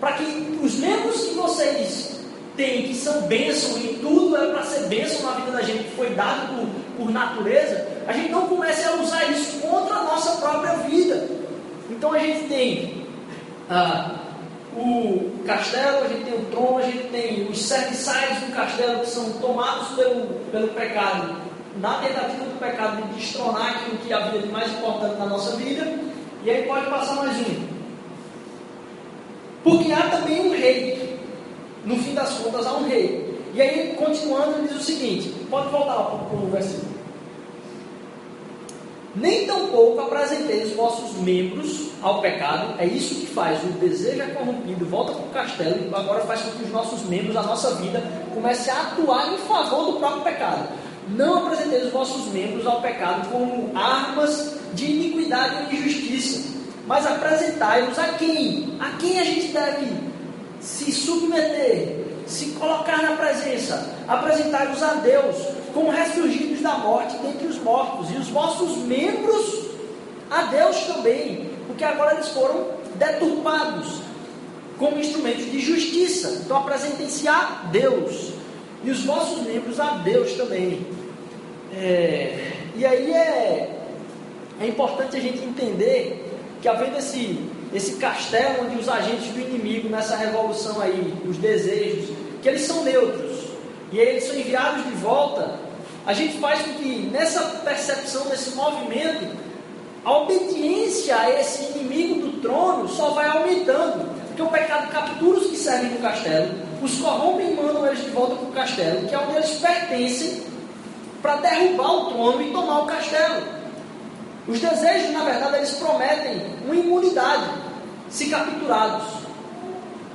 Para 0.00 0.12
que 0.12 0.58
os 0.62 0.74
membros 0.76 1.24
que 1.24 1.34
vocês 1.34 2.20
têm, 2.56 2.82
que 2.82 2.94
são 2.94 3.22
bênção 3.22 3.78
e 3.78 3.98
tudo 4.00 4.36
é 4.36 4.52
para 4.52 4.64
ser 4.64 4.88
bênção 4.88 5.22
na 5.22 5.36
vida 5.36 5.52
da 5.52 5.62
gente, 5.62 5.84
que 5.84 5.96
foi 5.96 6.10
dado 6.10 6.54
por, 6.54 7.04
por 7.04 7.12
natureza, 7.12 7.86
a 8.06 8.12
gente 8.12 8.30
não 8.30 8.46
comece 8.46 8.86
a 8.86 8.94
usar 8.96 9.24
isso 9.30 9.60
contra 9.60 9.96
a 9.96 10.04
nossa 10.04 10.32
própria 10.36 10.74
vida. 10.88 11.28
Então 11.90 12.12
a 12.12 12.18
gente 12.18 12.48
tem 12.48 13.06
ah, 13.70 14.16
o 14.76 15.30
castelo, 15.46 16.04
a 16.04 16.08
gente 16.08 16.24
tem 16.24 16.34
o 16.34 16.44
trono, 16.46 16.78
a 16.78 16.82
gente 16.82 17.08
tem 17.08 17.48
os 17.48 17.62
serviçais 17.62 18.40
do 18.40 18.52
castelo 18.54 19.00
que 19.00 19.10
são 19.10 19.32
tomados 19.34 19.88
pelo, 19.88 20.26
pelo 20.50 20.68
pecado, 20.68 21.36
na 21.80 21.94
tentativa 21.98 22.44
do 22.44 22.58
pecado 22.58 23.02
de 23.02 23.14
destronar 23.14 23.76
aquilo 23.76 23.98
que 23.98 24.12
havia 24.12 24.40
de 24.40 24.48
mais 24.48 24.70
importante 24.72 25.18
na 25.18 25.26
nossa 25.26 25.56
vida. 25.56 25.98
E 26.44 26.50
aí 26.50 26.66
pode 26.66 26.86
passar 26.90 27.16
mais 27.16 27.36
um. 27.38 27.66
Porque 29.62 29.92
há 29.92 30.08
também 30.10 30.48
um 30.48 30.50
rei. 30.50 31.18
No 31.84 31.96
fim 31.96 32.14
das 32.14 32.30
contas, 32.34 32.66
há 32.66 32.74
um 32.74 32.88
rei. 32.88 33.40
E 33.54 33.60
aí, 33.60 33.94
continuando, 33.96 34.58
ele 34.58 34.68
diz 34.68 34.78
o 34.78 34.82
seguinte: 34.82 35.28
pode 35.50 35.68
voltar 35.68 35.94
para 35.94 36.36
o 36.36 36.50
versículo. 36.50 36.92
Nem 39.14 39.46
tampouco 39.46 40.00
apresentei 40.00 40.64
os 40.64 40.72
vossos 40.72 41.18
membros 41.18 41.90
ao 42.00 42.22
pecado, 42.22 42.74
é 42.78 42.86
isso 42.86 43.14
que 43.14 43.26
faz, 43.26 43.62
o 43.62 43.66
desejo 43.78 44.22
é 44.22 44.26
corrompido, 44.28 44.86
volta 44.86 45.12
para 45.12 45.22
o 45.22 45.28
castelo 45.28 45.86
e 45.86 45.94
agora 45.94 46.24
faz 46.24 46.40
com 46.40 46.52
que 46.52 46.64
os 46.64 46.70
nossos 46.70 47.02
membros, 47.02 47.36
a 47.36 47.42
nossa 47.42 47.74
vida, 47.74 48.02
comece 48.34 48.70
a 48.70 48.80
atuar 48.80 49.34
em 49.34 49.36
favor 49.36 49.92
do 49.92 49.98
próprio 49.98 50.22
pecado. 50.22 50.66
Não 51.08 51.46
apresentei 51.46 51.82
os 51.84 51.92
vossos 51.92 52.32
membros 52.32 52.66
ao 52.66 52.80
pecado 52.80 53.28
como 53.28 53.76
armas 53.76 54.54
de 54.72 54.86
iniquidade 54.86 55.74
e 55.74 55.76
injustiça, 55.76 56.52
mas 56.86 57.06
apresentai-os 57.06 57.98
a 57.98 58.08
quem? 58.14 58.76
A 58.80 58.90
quem 58.98 59.18
a 59.18 59.24
gente 59.24 59.48
deve 59.48 60.12
se 60.60 60.92
submeter, 60.92 62.04
se 62.26 62.46
colocar 62.52 63.02
na 63.02 63.16
presença, 63.16 63.94
apresentai-os 64.06 64.82
a 64.82 64.94
Deus 64.94 65.36
como 65.74 65.90
ressurgidos 65.90 66.60
da 66.60 66.78
morte 66.78 67.16
dentre 67.18 67.46
os 67.46 67.58
mortos, 67.58 68.10
e 68.10 68.14
os 68.14 68.28
vossos 68.28 68.76
membros 68.78 69.62
a 70.30 70.42
Deus 70.44 70.76
também, 70.82 71.50
porque 71.66 71.84
agora 71.84 72.14
eles 72.14 72.28
foram 72.28 72.68
deturpados 72.94 74.00
como 74.78 74.98
instrumentos 74.98 75.50
de 75.50 75.60
justiça. 75.60 76.40
Então 76.44 76.58
apresentem-se 76.58 77.26
a 77.28 77.68
Deus, 77.70 78.32
e 78.84 78.90
os 78.90 79.04
vossos 79.04 79.42
membros 79.42 79.78
a 79.78 79.90
Deus 79.98 80.32
também. 80.32 80.86
É, 81.74 82.52
e 82.76 82.84
aí 82.84 83.12
é, 83.12 83.70
é 84.60 84.66
importante 84.66 85.16
a 85.16 85.20
gente 85.20 85.42
entender 85.44 86.30
que 86.60 86.68
havendo 86.68 86.98
esse, 86.98 87.38
esse 87.74 87.94
castelo 87.94 88.66
onde 88.66 88.76
os 88.76 88.88
agentes 88.88 89.28
do 89.28 89.40
inimigo 89.40 89.88
nessa 89.88 90.16
revolução 90.16 90.80
aí, 90.80 91.14
os 91.26 91.36
desejos, 91.38 92.14
que 92.40 92.48
eles 92.48 92.62
são 92.62 92.84
neutros, 92.84 93.42
e 93.90 93.98
eles 93.98 94.24
são 94.24 94.36
enviados 94.36 94.84
de 94.84 94.92
volta, 94.92 95.58
a 96.06 96.12
gente 96.12 96.38
faz 96.38 96.62
com 96.62 96.74
que 96.74 97.08
nessa 97.12 97.40
percepção, 97.64 98.24
nesse 98.26 98.50
movimento, 98.56 99.36
a 100.04 100.18
obediência 100.18 101.16
a 101.16 101.30
esse 101.30 101.78
inimigo 101.78 102.26
do 102.26 102.40
trono 102.40 102.88
só 102.88 103.10
vai 103.10 103.28
aumentando. 103.28 104.10
Porque 104.28 104.42
o 104.42 104.48
pecado 104.48 104.90
captura 104.90 105.38
os 105.38 105.46
que 105.46 105.56
servem 105.56 105.90
no 105.90 105.98
castelo, 105.98 106.48
os 106.82 106.98
corrompem 106.98 107.52
e 107.52 107.54
mandam 107.54 107.86
eles 107.86 108.02
de 108.02 108.10
volta 108.10 108.34
para 108.34 108.48
o 108.48 108.52
castelo, 108.52 109.06
que 109.06 109.14
é 109.14 109.18
onde 109.18 109.36
eles 109.36 109.50
pertencem, 109.50 110.42
para 111.22 111.36
derrubar 111.36 111.92
o 111.92 112.06
trono 112.06 112.42
e 112.42 112.50
tomar 112.50 112.80
o 112.80 112.86
castelo. 112.86 113.42
Os 114.48 114.58
desejos, 114.58 115.12
na 115.12 115.22
verdade, 115.22 115.56
eles 115.56 115.70
prometem 115.74 116.42
uma 116.64 116.74
imunidade 116.74 117.48
se 118.10 118.28
capturados, 118.28 119.06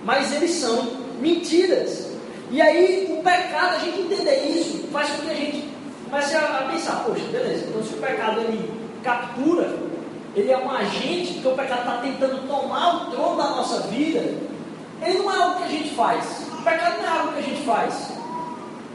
mas 0.03 0.33
eles 0.33 0.51
são 0.51 0.85
mentiras. 1.21 2.07
E 2.51 2.61
aí, 2.61 3.07
o 3.09 3.23
pecado, 3.23 3.75
a 3.75 3.79
gente 3.79 4.01
entender 4.01 4.45
isso, 4.47 4.87
faz 4.91 5.09
com 5.09 5.23
que 5.23 5.31
a 5.31 5.35
gente 5.35 5.69
comece 6.09 6.35
a, 6.35 6.67
pensar: 6.71 7.03
poxa, 7.05 7.23
beleza, 7.31 7.65
então 7.67 7.83
se 7.83 7.93
o 7.93 7.97
pecado 7.97 8.41
ele 8.41 8.71
captura, 9.01 9.77
ele 10.35 10.51
é 10.51 10.57
um 10.57 10.69
agente, 10.69 11.33
porque 11.35 11.47
o 11.47 11.55
pecado 11.55 11.79
está 11.79 11.97
tentando 11.97 12.47
tomar 12.47 13.07
o 13.07 13.11
trono 13.11 13.37
da 13.37 13.49
nossa 13.49 13.79
vida, 13.87 14.19
ele 15.01 15.19
não 15.19 15.31
é 15.31 15.41
algo 15.41 15.57
que 15.57 15.63
a 15.63 15.67
gente 15.67 15.95
faz. 15.95 16.25
O 16.59 16.63
pecado 16.63 17.01
não 17.01 17.05
é 17.05 17.19
algo 17.19 17.33
que 17.33 17.39
a 17.39 17.43
gente 17.43 17.63
faz. 17.63 18.16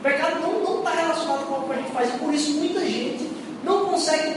O 0.02 0.04
pecado 0.04 0.40
não 0.40 0.78
está 0.78 0.90
relacionado 0.90 1.46
com 1.46 1.54
algo 1.54 1.66
que 1.68 1.74
a 1.74 1.76
gente 1.76 1.92
faz, 1.92 2.12
e 2.12 2.18
por 2.18 2.34
isso 2.34 2.50
muita 2.54 2.80
gente 2.80 3.30
não 3.62 3.86
consegue 3.86 4.34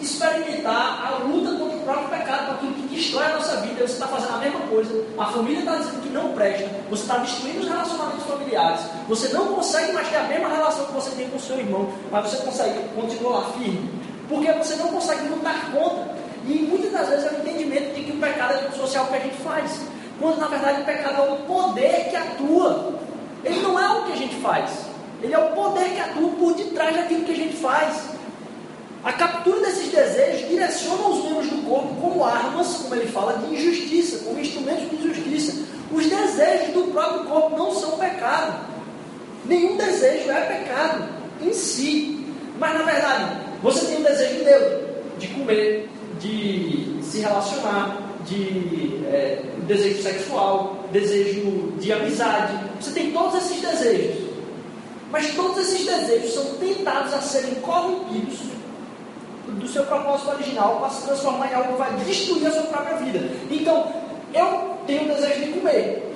experimentar 0.00 1.06
a 1.06 1.22
luta 1.22 1.52
contra 1.52 1.76
o 1.76 1.80
próprio 1.82 2.08
pecado, 2.08 2.50
aquilo 2.54 2.74
que 2.74 2.88
destrói 2.92 3.26
a 3.26 3.34
nossa 3.34 3.58
vida. 3.58 3.86
Você 3.86 3.92
está 3.92 4.08
fazendo 4.08 4.34
a 4.34 4.38
mesma 4.38 4.58
coisa, 4.62 5.04
a 5.16 5.26
família 5.26 5.60
está 5.60 5.76
dizendo 5.76 6.02
que 6.02 6.08
não 6.08 6.32
presta, 6.32 6.68
você 6.90 7.02
está 7.02 7.18
destruindo 7.18 7.60
os 7.60 7.68
relacionamentos 7.68 8.24
familiares, 8.24 8.80
você 9.06 9.28
não 9.28 9.46
consegue 9.54 9.92
mais 9.92 10.08
ter 10.08 10.16
a 10.16 10.24
mesma 10.24 10.48
relação 10.48 10.86
que 10.86 10.92
você 10.94 11.10
tem 11.10 11.30
com 11.30 11.36
o 11.36 11.40
seu 11.40 11.56
irmão, 11.56 11.88
mas 12.10 12.28
você 12.28 12.38
consegue 12.38 12.80
continuar 12.96 13.52
firme, 13.52 13.88
porque 14.28 14.50
você 14.54 14.74
não 14.74 14.88
consegue 14.88 15.28
lutar 15.28 15.70
contra. 15.70 16.16
E 16.48 16.52
muitas 16.68 16.90
das 16.90 17.08
vezes 17.08 17.26
é 17.26 17.36
o 17.36 17.38
entendimento 17.42 17.94
de 17.94 18.02
que 18.02 18.10
o 18.10 18.16
pecado 18.16 18.54
é 18.54 18.58
como 18.58 18.74
social 18.74 19.06
que 19.06 19.14
a 19.14 19.20
gente 19.20 19.36
faz, 19.36 19.82
quando 20.18 20.40
na 20.40 20.48
verdade 20.48 20.80
o 20.80 20.84
pecado 20.84 21.22
é 21.22 21.30
o 21.30 21.36
poder 21.46 22.08
que 22.10 22.16
atua. 22.16 22.96
Ele 23.44 23.60
não 23.60 23.78
é 23.78 23.88
o 24.00 24.02
que 24.02 24.12
a 24.12 24.16
gente 24.16 24.34
faz, 24.40 24.95
ele 25.26 25.34
é 25.34 25.38
o 25.38 25.50
poder 25.50 25.90
que 25.90 26.00
atua 26.00 26.28
por 26.30 26.54
detrás 26.54 26.94
daquilo 26.94 27.24
que 27.24 27.32
a 27.32 27.36
gente 27.36 27.56
faz. 27.56 27.96
A 29.02 29.12
captura 29.12 29.60
desses 29.60 29.88
desejos 29.88 30.48
direciona 30.48 31.08
os 31.08 31.24
membros 31.24 31.46
do 31.48 31.68
corpo 31.68 31.94
como 32.00 32.24
armas, 32.24 32.68
como 32.74 32.94
ele 32.94 33.06
fala, 33.08 33.38
de 33.38 33.54
injustiça, 33.54 34.24
como 34.24 34.38
instrumentos 34.38 34.88
de 34.88 34.96
injustiça. 34.96 35.64
Os 35.92 36.06
desejos 36.06 36.74
do 36.74 36.92
próprio 36.92 37.24
corpo 37.24 37.56
não 37.56 37.72
são 37.74 37.98
pecado. 37.98 38.66
Nenhum 39.44 39.76
desejo 39.76 40.30
é 40.30 40.40
pecado 40.42 41.04
em 41.42 41.52
si. 41.52 42.24
Mas 42.58 42.74
na 42.74 42.84
verdade, 42.84 43.36
você 43.62 43.86
tem 43.86 44.00
o 44.00 44.04
desejo 44.04 44.44
neutro 44.44 44.86
de 45.18 45.28
comer, 45.28 45.88
de 46.20 46.98
se 47.02 47.20
relacionar, 47.20 47.98
de 48.24 49.04
é, 49.06 49.42
desejo 49.66 50.02
sexual, 50.02 50.84
desejo 50.92 51.72
de 51.78 51.92
amizade. 51.92 52.58
Você 52.80 52.92
tem 52.92 53.12
todos 53.12 53.34
esses 53.36 53.60
desejos. 53.60 54.25
Mas 55.10 55.34
todos 55.34 55.58
esses 55.58 55.86
desejos 55.86 56.34
são 56.34 56.44
tentados 56.56 57.14
a 57.14 57.20
serem 57.20 57.54
corrompidos 57.56 58.38
do 59.46 59.68
seu 59.68 59.84
propósito 59.84 60.30
original 60.30 60.80
para 60.80 60.90
se 60.90 61.06
transformar 61.06 61.50
em 61.50 61.54
algo 61.54 61.72
que 61.72 61.78
vai 61.78 61.92
destruir 62.04 62.46
a 62.46 62.50
sua 62.50 62.62
própria 62.64 62.96
vida. 62.96 63.20
Então, 63.50 63.92
eu 64.34 64.76
tenho 64.86 65.04
o 65.04 65.14
desejo 65.14 65.44
de 65.44 65.52
comer. 65.52 66.12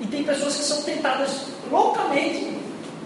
E 0.00 0.06
tem 0.06 0.24
pessoas 0.24 0.56
que 0.56 0.64
são 0.64 0.82
tentadas 0.82 1.46
loucamente 1.70 2.56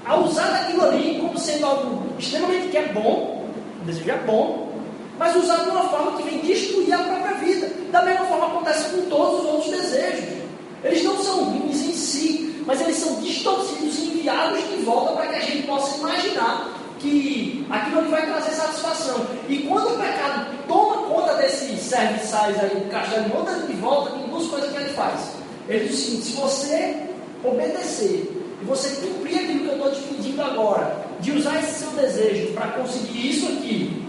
a 0.04 0.16
usar 0.16 0.48
daquilo 0.50 0.83
ali 0.83 1.18
como 1.20 1.38
sendo 1.38 1.66
algo 1.66 2.02
extremamente 2.18 2.68
que 2.68 2.76
é 2.78 2.88
bom, 2.88 3.46
o 3.83 3.85
desejo 3.85 4.11
é 4.11 4.16
bom, 4.18 4.72
mas 5.18 5.37
usar 5.37 5.64
de 5.64 5.70
uma 5.70 5.88
forma 5.88 6.16
que 6.16 6.22
vem 6.22 6.38
destruir 6.38 6.92
a 6.94 6.98
própria 6.98 7.35
vida. 7.35 7.70
Da 7.92 8.02
mesma 8.02 8.24
forma 8.24 8.46
acontece 8.46 8.88
com 8.90 9.02
todos 9.09 9.40
os 9.40 9.46
outros 9.46 9.70
desejos. 9.70 10.39
Eles 10.82 11.04
não 11.04 11.22
são 11.22 11.44
ruins 11.44 11.80
em 11.80 11.92
si, 11.92 12.62
mas 12.66 12.80
eles 12.80 12.96
são 12.96 13.20
distorcidos 13.20 13.98
e 13.98 14.02
enviados 14.08 14.58
de 14.68 14.76
volta 14.82 15.12
para 15.12 15.26
que 15.26 15.34
a 15.36 15.40
gente 15.40 15.66
possa 15.66 15.98
imaginar 15.98 16.80
que 16.98 17.66
aquilo 17.70 17.98
ali 17.98 18.10
vai 18.10 18.26
trazer 18.26 18.52
satisfação. 18.52 19.26
E 19.48 19.58
quando 19.58 19.94
o 19.94 19.98
pecado 19.98 20.46
toma 20.68 21.08
conta 21.08 21.34
desses 21.34 21.80
serviçais 21.80 22.58
aí 22.62 22.70
do 22.70 22.90
castelo, 22.90 23.28
manda 23.34 23.66
de 23.66 23.72
volta, 23.74 24.10
tem 24.10 24.28
duas 24.28 24.46
coisas 24.46 24.70
que 24.70 24.76
ele 24.76 24.92
faz. 24.92 25.32
Ele 25.68 25.88
diz 25.88 25.98
seguinte: 25.98 26.26
se 26.26 26.32
você 26.32 26.96
obedecer 27.42 28.30
e 28.60 28.64
você 28.64 29.06
cumprir 29.06 29.38
aquilo 29.38 29.60
que 29.60 29.66
eu 29.66 29.74
estou 29.74 29.92
te 29.92 30.00
pedindo 30.14 30.42
agora, 30.42 31.06
de 31.20 31.32
usar 31.32 31.58
esse 31.60 31.84
seu 31.84 31.90
desejo 31.90 32.52
para 32.52 32.68
conseguir 32.68 33.30
isso 33.30 33.46
aqui, 33.46 34.04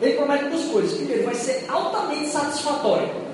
ele 0.00 0.14
promete 0.14 0.44
duas 0.44 0.64
coisas. 0.66 0.96
Primeiro, 0.96 1.24
vai 1.24 1.34
ser 1.34 1.64
altamente 1.68 2.28
satisfatório. 2.28 3.25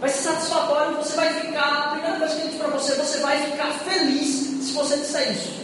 Vai 0.00 0.08
ser 0.08 0.30
satisfatório, 0.30 0.96
você 0.96 1.14
vai 1.14 1.34
ficar, 1.34 1.66
a 1.66 1.88
primeira 1.90 2.16
coisa 2.16 2.36
que 2.36 2.48
diz 2.48 2.56
para 2.56 2.68
você, 2.68 2.94
você 2.94 3.18
vai 3.18 3.38
ficar 3.38 3.70
feliz 3.80 4.26
se 4.64 4.72
você 4.72 4.96
disser 4.96 5.32
isso. 5.32 5.60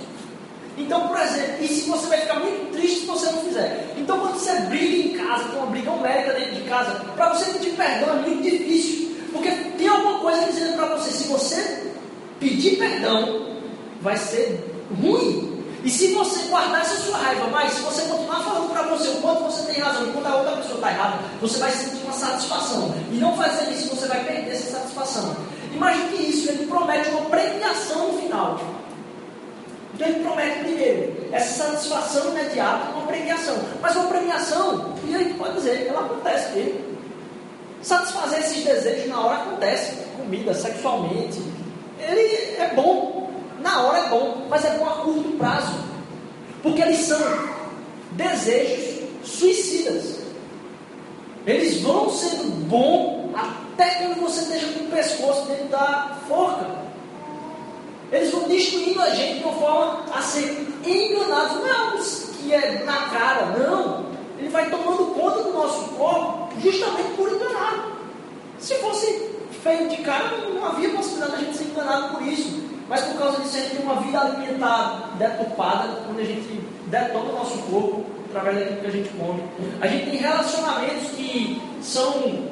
Então, 0.76 1.08
por 1.08 1.18
exemplo, 1.18 1.64
e 1.64 1.68
se 1.68 1.88
você 1.88 2.06
vai 2.06 2.20
ficar 2.20 2.40
muito 2.40 2.72
triste 2.72 3.00
se 3.00 3.06
você 3.06 3.26
não 3.30 3.42
fizer? 3.44 3.94
Então, 3.96 4.20
quando 4.20 4.34
você 4.34 4.52
briga 4.60 5.08
em 5.08 5.26
casa, 5.26 5.44
tem 5.44 5.58
uma 5.58 5.66
briga 5.68 5.90
homérica 5.90 6.34
dentro 6.34 6.54
de 6.54 6.68
casa. 6.68 6.90
Para 7.16 7.32
você 7.32 7.50
pedir 7.52 7.70
perdão 7.70 8.10
é 8.10 8.28
muito 8.28 8.42
difícil. 8.42 9.16
Porque 9.32 9.50
tem 9.50 9.88
alguma 9.88 10.18
coisa 10.18 10.44
dizendo 10.46 10.76
para 10.76 10.96
você, 10.96 11.10
se 11.10 11.28
você 11.28 11.92
pedir 12.38 12.76
perdão, 12.76 13.46
vai 14.02 14.18
ser 14.18 14.62
ruim. 15.00 15.55
E 15.86 15.88
se 15.88 16.12
você 16.14 16.48
guardar 16.48 16.80
essa 16.80 16.96
sua 16.96 17.16
raiva, 17.16 17.46
mas 17.46 17.74
se 17.74 17.80
você 17.82 18.02
continuar 18.02 18.42
falando 18.42 18.72
para 18.72 18.82
você 18.88 19.06
o 19.06 19.20
quanto 19.20 19.44
você 19.44 19.72
tem 19.72 19.80
razão 19.80 20.04
e 20.04 20.12
quando 20.12 20.26
a 20.26 20.34
outra 20.34 20.56
pessoa 20.56 20.74
está 20.74 20.90
errada, 20.90 21.18
você 21.40 21.60
vai 21.60 21.70
sentir 21.70 22.02
uma 22.02 22.12
satisfação. 22.12 22.92
E 23.12 23.14
não 23.18 23.36
fazer 23.36 23.70
isso, 23.70 23.94
você 23.94 24.08
vai 24.08 24.24
perder 24.24 24.50
essa 24.50 24.80
satisfação. 24.80 25.36
Imagine 25.72 26.08
que 26.08 26.22
isso, 26.24 26.50
ele 26.50 26.66
promete 26.66 27.08
uma 27.10 27.30
premiação 27.30 28.10
no 28.10 28.20
final. 28.20 28.60
Então 29.94 30.08
ele 30.08 30.24
promete 30.24 30.58
primeiro 30.58 31.28
essa 31.30 31.64
satisfação 31.64 32.30
imediata, 32.32 32.90
uma 32.90 33.06
premiação. 33.06 33.56
Mas 33.80 33.94
uma 33.94 34.08
premiação, 34.08 34.92
e 35.04 35.14
aí 35.14 35.34
pode 35.34 35.54
dizer, 35.54 35.86
ela 35.86 36.00
acontece 36.00 36.52
mesmo. 36.52 36.80
Satisfazer 37.80 38.40
esses 38.40 38.64
desejos 38.64 39.08
na 39.08 39.20
hora 39.20 39.36
acontece. 39.36 39.98
Comida, 40.16 40.52
sexualmente. 40.52 41.40
Ele 42.00 42.56
é 42.58 42.72
bom. 42.74 43.15
Na 43.66 43.82
hora 43.82 43.98
é 43.98 44.08
bom, 44.08 44.46
mas 44.48 44.64
é 44.64 44.78
bom 44.78 44.86
a 44.86 44.92
curto 45.02 45.36
prazo. 45.38 45.74
Porque 46.62 46.80
eles 46.80 47.00
são 47.00 47.18
desejos 48.12 49.02
suicidas. 49.24 50.20
Eles 51.44 51.80
vão 51.82 52.08
sendo 52.08 52.64
bom 52.68 53.32
até 53.34 53.96
quando 53.96 54.20
você 54.20 54.42
esteja 54.42 54.68
com 54.68 54.84
o 54.84 54.88
pescoço 54.88 55.46
dentro 55.46 55.66
da 55.66 56.16
forca. 56.28 56.64
Eles 58.12 58.30
vão 58.30 58.44
destruindo 58.44 59.02
a 59.02 59.10
gente 59.10 59.40
de 59.40 59.44
uma 59.44 59.54
forma 59.54 60.04
a 60.14 60.22
ser 60.22 60.64
enganados. 60.86 61.56
Não 61.56 61.66
é 61.66 62.26
que 62.38 62.54
é 62.54 62.84
na 62.84 62.98
cara, 63.08 63.46
não. 63.58 64.06
Ele 64.38 64.48
vai 64.48 64.70
tomando 64.70 65.12
conta 65.12 65.42
do 65.42 65.52
nosso 65.52 65.88
corpo 65.96 66.52
justamente 66.60 67.16
por 67.16 67.32
enganar. 67.32 67.84
Se 68.60 68.76
fosse 68.76 69.28
feio 69.64 69.88
de 69.88 69.96
cara, 70.02 70.36
não 70.36 70.64
havia 70.64 70.90
possibilidade 70.90 71.32
de 71.32 71.42
a 71.42 71.44
gente 71.46 71.58
ser 71.58 71.64
enganado 71.64 72.14
por 72.14 72.22
isso. 72.22 72.65
Mas 72.88 73.00
por 73.02 73.18
causa 73.18 73.42
disso, 73.42 73.56
a 73.56 73.60
gente 73.60 73.76
tem 73.76 73.84
uma 73.84 74.00
vida 74.00 74.20
alimentar 74.20 75.14
deturpada, 75.18 75.88
quando 76.06 76.20
a 76.20 76.24
gente 76.24 76.60
detona 76.86 77.30
o 77.30 77.32
nosso 77.32 77.58
corpo 77.70 78.04
através 78.30 78.58
daquilo 78.58 78.80
que 78.80 78.86
a 78.86 78.90
gente 78.90 79.08
come. 79.10 79.42
A 79.80 79.86
gente 79.86 80.10
tem 80.10 80.20
relacionamentos 80.20 81.10
que 81.10 81.62
são 81.82 82.48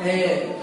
é, 0.00 0.56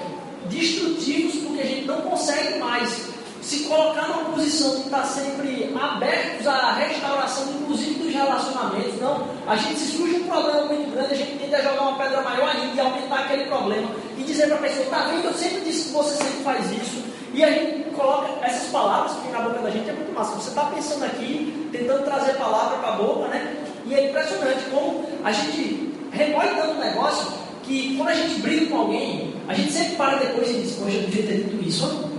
destrutivos 0.50 1.36
porque 1.44 1.62
a 1.62 1.66
gente 1.66 1.86
não 1.86 2.02
consegue 2.02 2.60
mais 2.60 3.12
se 3.42 3.64
colocar 3.64 4.08
numa 4.08 4.26
posição 4.32 4.76
de 4.76 4.82
estar 4.84 5.04
sempre 5.04 5.76
abertos 5.80 6.46
à 6.48 6.74
restauração, 6.74 7.52
inclusive 7.62 7.96
dos 7.96 8.14
relacionamentos. 8.14 9.02
Não, 9.02 9.28
a 9.48 9.56
gente 9.56 9.80
se 9.80 9.98
surge 9.98 10.16
um 10.16 10.28
problema 10.28 10.66
muito 10.66 10.92
grande, 10.92 11.14
a 11.14 11.18
gente 11.18 11.40
tende 11.40 11.56
a 11.56 11.62
jogar 11.62 11.82
uma 11.82 11.98
pedra 11.98 12.22
maior 12.22 12.50
ainda 12.50 12.76
e 12.76 12.80
aumentar 12.80 13.22
aquele 13.22 13.46
problema 13.46 13.90
e 14.18 14.24
dizer 14.24 14.48
para 14.48 14.58
a 14.58 14.60
pessoa: 14.60 14.86
tá 14.88 15.08
vendo, 15.10 15.26
eu 15.26 15.34
sempre 15.34 15.62
disse 15.62 15.86
que 15.86 15.94
você 15.94 16.16
sempre 16.16 16.44
faz 16.44 16.72
isso. 16.72 17.04
E 17.34 17.44
a 17.44 17.50
gente 17.50 17.90
coloca 17.92 18.46
essas 18.46 18.70
palavras 18.70 19.14
que 19.14 19.32
na 19.32 19.40
boca 19.40 19.60
da 19.60 19.70
gente 19.70 19.90
é 19.90 19.94
muito 19.94 20.14
massa. 20.14 20.36
Você 20.36 20.50
está 20.50 20.66
pensando 20.66 21.06
aqui, 21.06 21.70
tentando 21.72 22.04
trazer 22.04 22.34
palavra 22.34 22.78
para 22.78 22.90
a 22.90 22.96
boca, 22.98 23.28
né? 23.30 23.56
E 23.86 23.94
é 23.94 24.10
impressionante 24.10 24.64
como 24.70 25.06
a 25.24 25.32
gente 25.32 25.94
recolhe 26.12 26.50
tanto 26.56 26.76
negócio 26.76 27.32
que 27.64 27.96
quando 27.96 28.10
a 28.10 28.14
gente 28.14 28.42
briga 28.42 28.66
com 28.68 28.78
alguém, 28.78 29.34
a 29.48 29.54
gente 29.54 29.72
sempre 29.72 29.96
para 29.96 30.18
depois 30.18 30.50
e 30.50 30.54
diz, 30.56 30.74
poxa, 30.74 30.98
eu 30.98 31.02
devia 31.04 31.28
ter 31.28 31.44
dito 31.44 31.68
isso. 31.68 32.10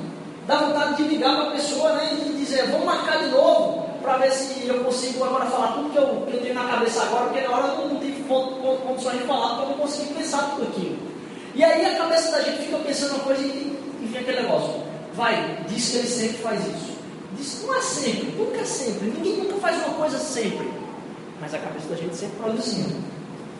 Dá 0.46 0.56
vontade 0.56 0.96
de 0.96 1.08
ligar 1.08 1.36
para 1.36 1.48
a 1.48 1.50
pessoa 1.52 1.92
né, 1.92 2.18
e 2.26 2.32
dizer, 2.38 2.66
vamos 2.68 2.86
marcar 2.86 3.18
de 3.18 3.28
novo 3.28 3.86
para 4.02 4.16
ver 4.16 4.32
se 4.32 4.66
eu 4.66 4.82
consigo 4.82 5.22
agora 5.24 5.46
falar 5.46 5.72
tudo 5.74 5.90
que 5.90 5.98
eu, 5.98 6.26
que 6.26 6.36
eu 6.36 6.42
tenho 6.42 6.54
na 6.54 6.64
cabeça 6.64 7.02
agora, 7.02 7.26
porque 7.26 7.40
na 7.40 7.56
hora 7.56 7.66
eu 7.68 7.88
não 7.88 8.00
tive 8.00 8.22
condições 8.22 9.18
de 9.18 9.24
falar, 9.24 9.48
porque 9.50 9.62
eu 9.62 9.68
não 9.68 9.78
consegui 9.78 10.14
pensar 10.14 10.50
tudo 10.50 10.68
aquilo. 10.68 10.96
E 11.54 11.62
aí 11.62 11.84
a 11.86 11.96
cabeça 11.96 12.32
da 12.32 12.42
gente 12.42 12.64
fica 12.64 12.78
pensando 12.78 13.14
uma 13.14 13.24
coisa 13.24 13.42
e, 13.42 13.78
e 14.00 14.06
vem 14.10 14.22
aquele 14.22 14.42
negócio. 14.42 14.81
Vai, 15.14 15.64
diz 15.68 15.90
que 15.90 15.96
ele 15.98 16.08
sempre 16.08 16.38
faz 16.38 16.60
isso. 16.60 16.92
Diz 17.36 17.62
não 17.64 17.74
é 17.74 17.80
sempre, 17.80 18.34
nunca 18.36 18.58
é 18.58 18.64
sempre. 18.64 19.08
Ninguém 19.08 19.36
nunca 19.38 19.56
faz 19.56 19.76
uma 19.84 19.94
coisa 19.94 20.18
sempre. 20.18 20.70
Mas 21.40 21.54
a 21.54 21.58
cabeça 21.58 21.88
da 21.88 21.96
gente 21.96 22.16
sempre 22.16 22.36
produzindo. 22.36 22.94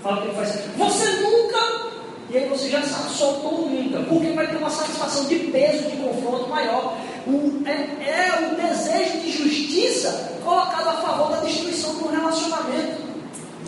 Fala 0.02 0.22
que 0.22 0.28
ele 0.28 0.34
faz. 0.34 0.60
Você 0.76 1.10
nunca 1.20 1.92
e 2.32 2.38
aí 2.38 2.48
você 2.48 2.70
já 2.70 2.80
soltou 2.82 3.68
nunca, 3.68 4.00
porque 4.08 4.32
vai 4.32 4.46
ter 4.46 4.56
uma 4.56 4.70
satisfação 4.70 5.26
de 5.26 5.38
peso, 5.50 5.90
de 5.90 5.98
confronto 5.98 6.48
maior. 6.48 6.96
O, 7.26 7.62
é, 7.66 7.72
é, 8.08 8.50
o 8.50 8.56
desejo 8.56 9.20
de 9.20 9.30
justiça 9.30 10.32
colocado 10.42 10.88
a 10.88 10.92
favor 10.94 11.30
da 11.30 11.40
destruição 11.40 11.94
do 11.96 12.08
relacionamento. 12.08 13.02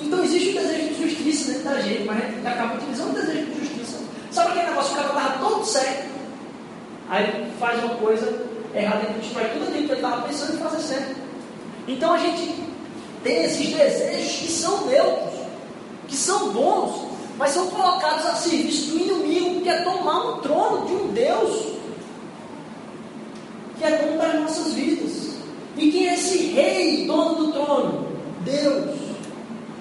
Então 0.01 0.25
existe 0.25 0.57
o 0.57 0.61
desejo 0.63 0.95
de 0.95 1.03
justiça 1.03 1.53
dentro 1.53 1.69
da 1.69 1.81
gente, 1.83 2.05
mas 2.05 2.25
a 2.25 2.27
gente 2.27 2.47
acaba 2.47 2.75
utilizando 2.77 3.11
o 3.11 3.21
desejo 3.21 3.45
de 3.45 3.67
justiça. 3.67 3.99
Sabe 4.31 4.53
aquele 4.53 4.71
negócio 4.71 4.95
que 4.95 5.01
o 5.01 5.03
cara 5.03 5.19
estava 5.19 5.39
todo 5.47 5.65
certo? 5.67 6.14
Aí 7.09 7.53
faz 7.59 7.83
uma 7.83 7.95
coisa 7.97 8.47
errada 8.75 9.09
e 9.11 9.21
destrói 9.21 9.45
tudo 9.51 9.69
aquilo 9.69 9.87
que 9.87 9.93
ele 9.93 9.95
estava 9.95 10.23
pensando 10.23 10.55
em 10.55 10.59
fazer 10.59 10.81
certo. 10.81 11.17
Então 11.87 12.13
a 12.13 12.19
gente 12.19 12.55
tem 13.23 13.45
esses 13.45 13.75
desejos 13.75 14.33
que 14.39 14.49
são 14.49 14.87
neutros, 14.87 15.41
que 16.09 16.17
são 16.17 16.51
bons, 16.51 17.07
mas 17.39 17.51
são 17.51 17.67
colocados 17.69 18.27
a 18.27 18.35
serviço 18.35 18.91
do 18.91 18.99
inimigo, 18.99 19.61
que 19.61 19.69
é 19.69 19.83
tomar 19.83 20.19
o 20.27 20.37
trono 20.39 20.87
de 20.87 20.95
um 20.95 21.09
Deus 21.09 21.75
que 23.79 23.85
é 23.85 23.99
dono 23.99 24.19
das 24.19 24.35
nossas 24.41 24.73
vidas. 24.73 25.35
E 25.77 25.91
quem 25.91 26.09
é 26.09 26.15
esse 26.15 26.39
rei, 26.53 27.07
dono 27.07 27.35
do 27.35 27.53
trono? 27.53 28.07
Deus. 28.45 29.04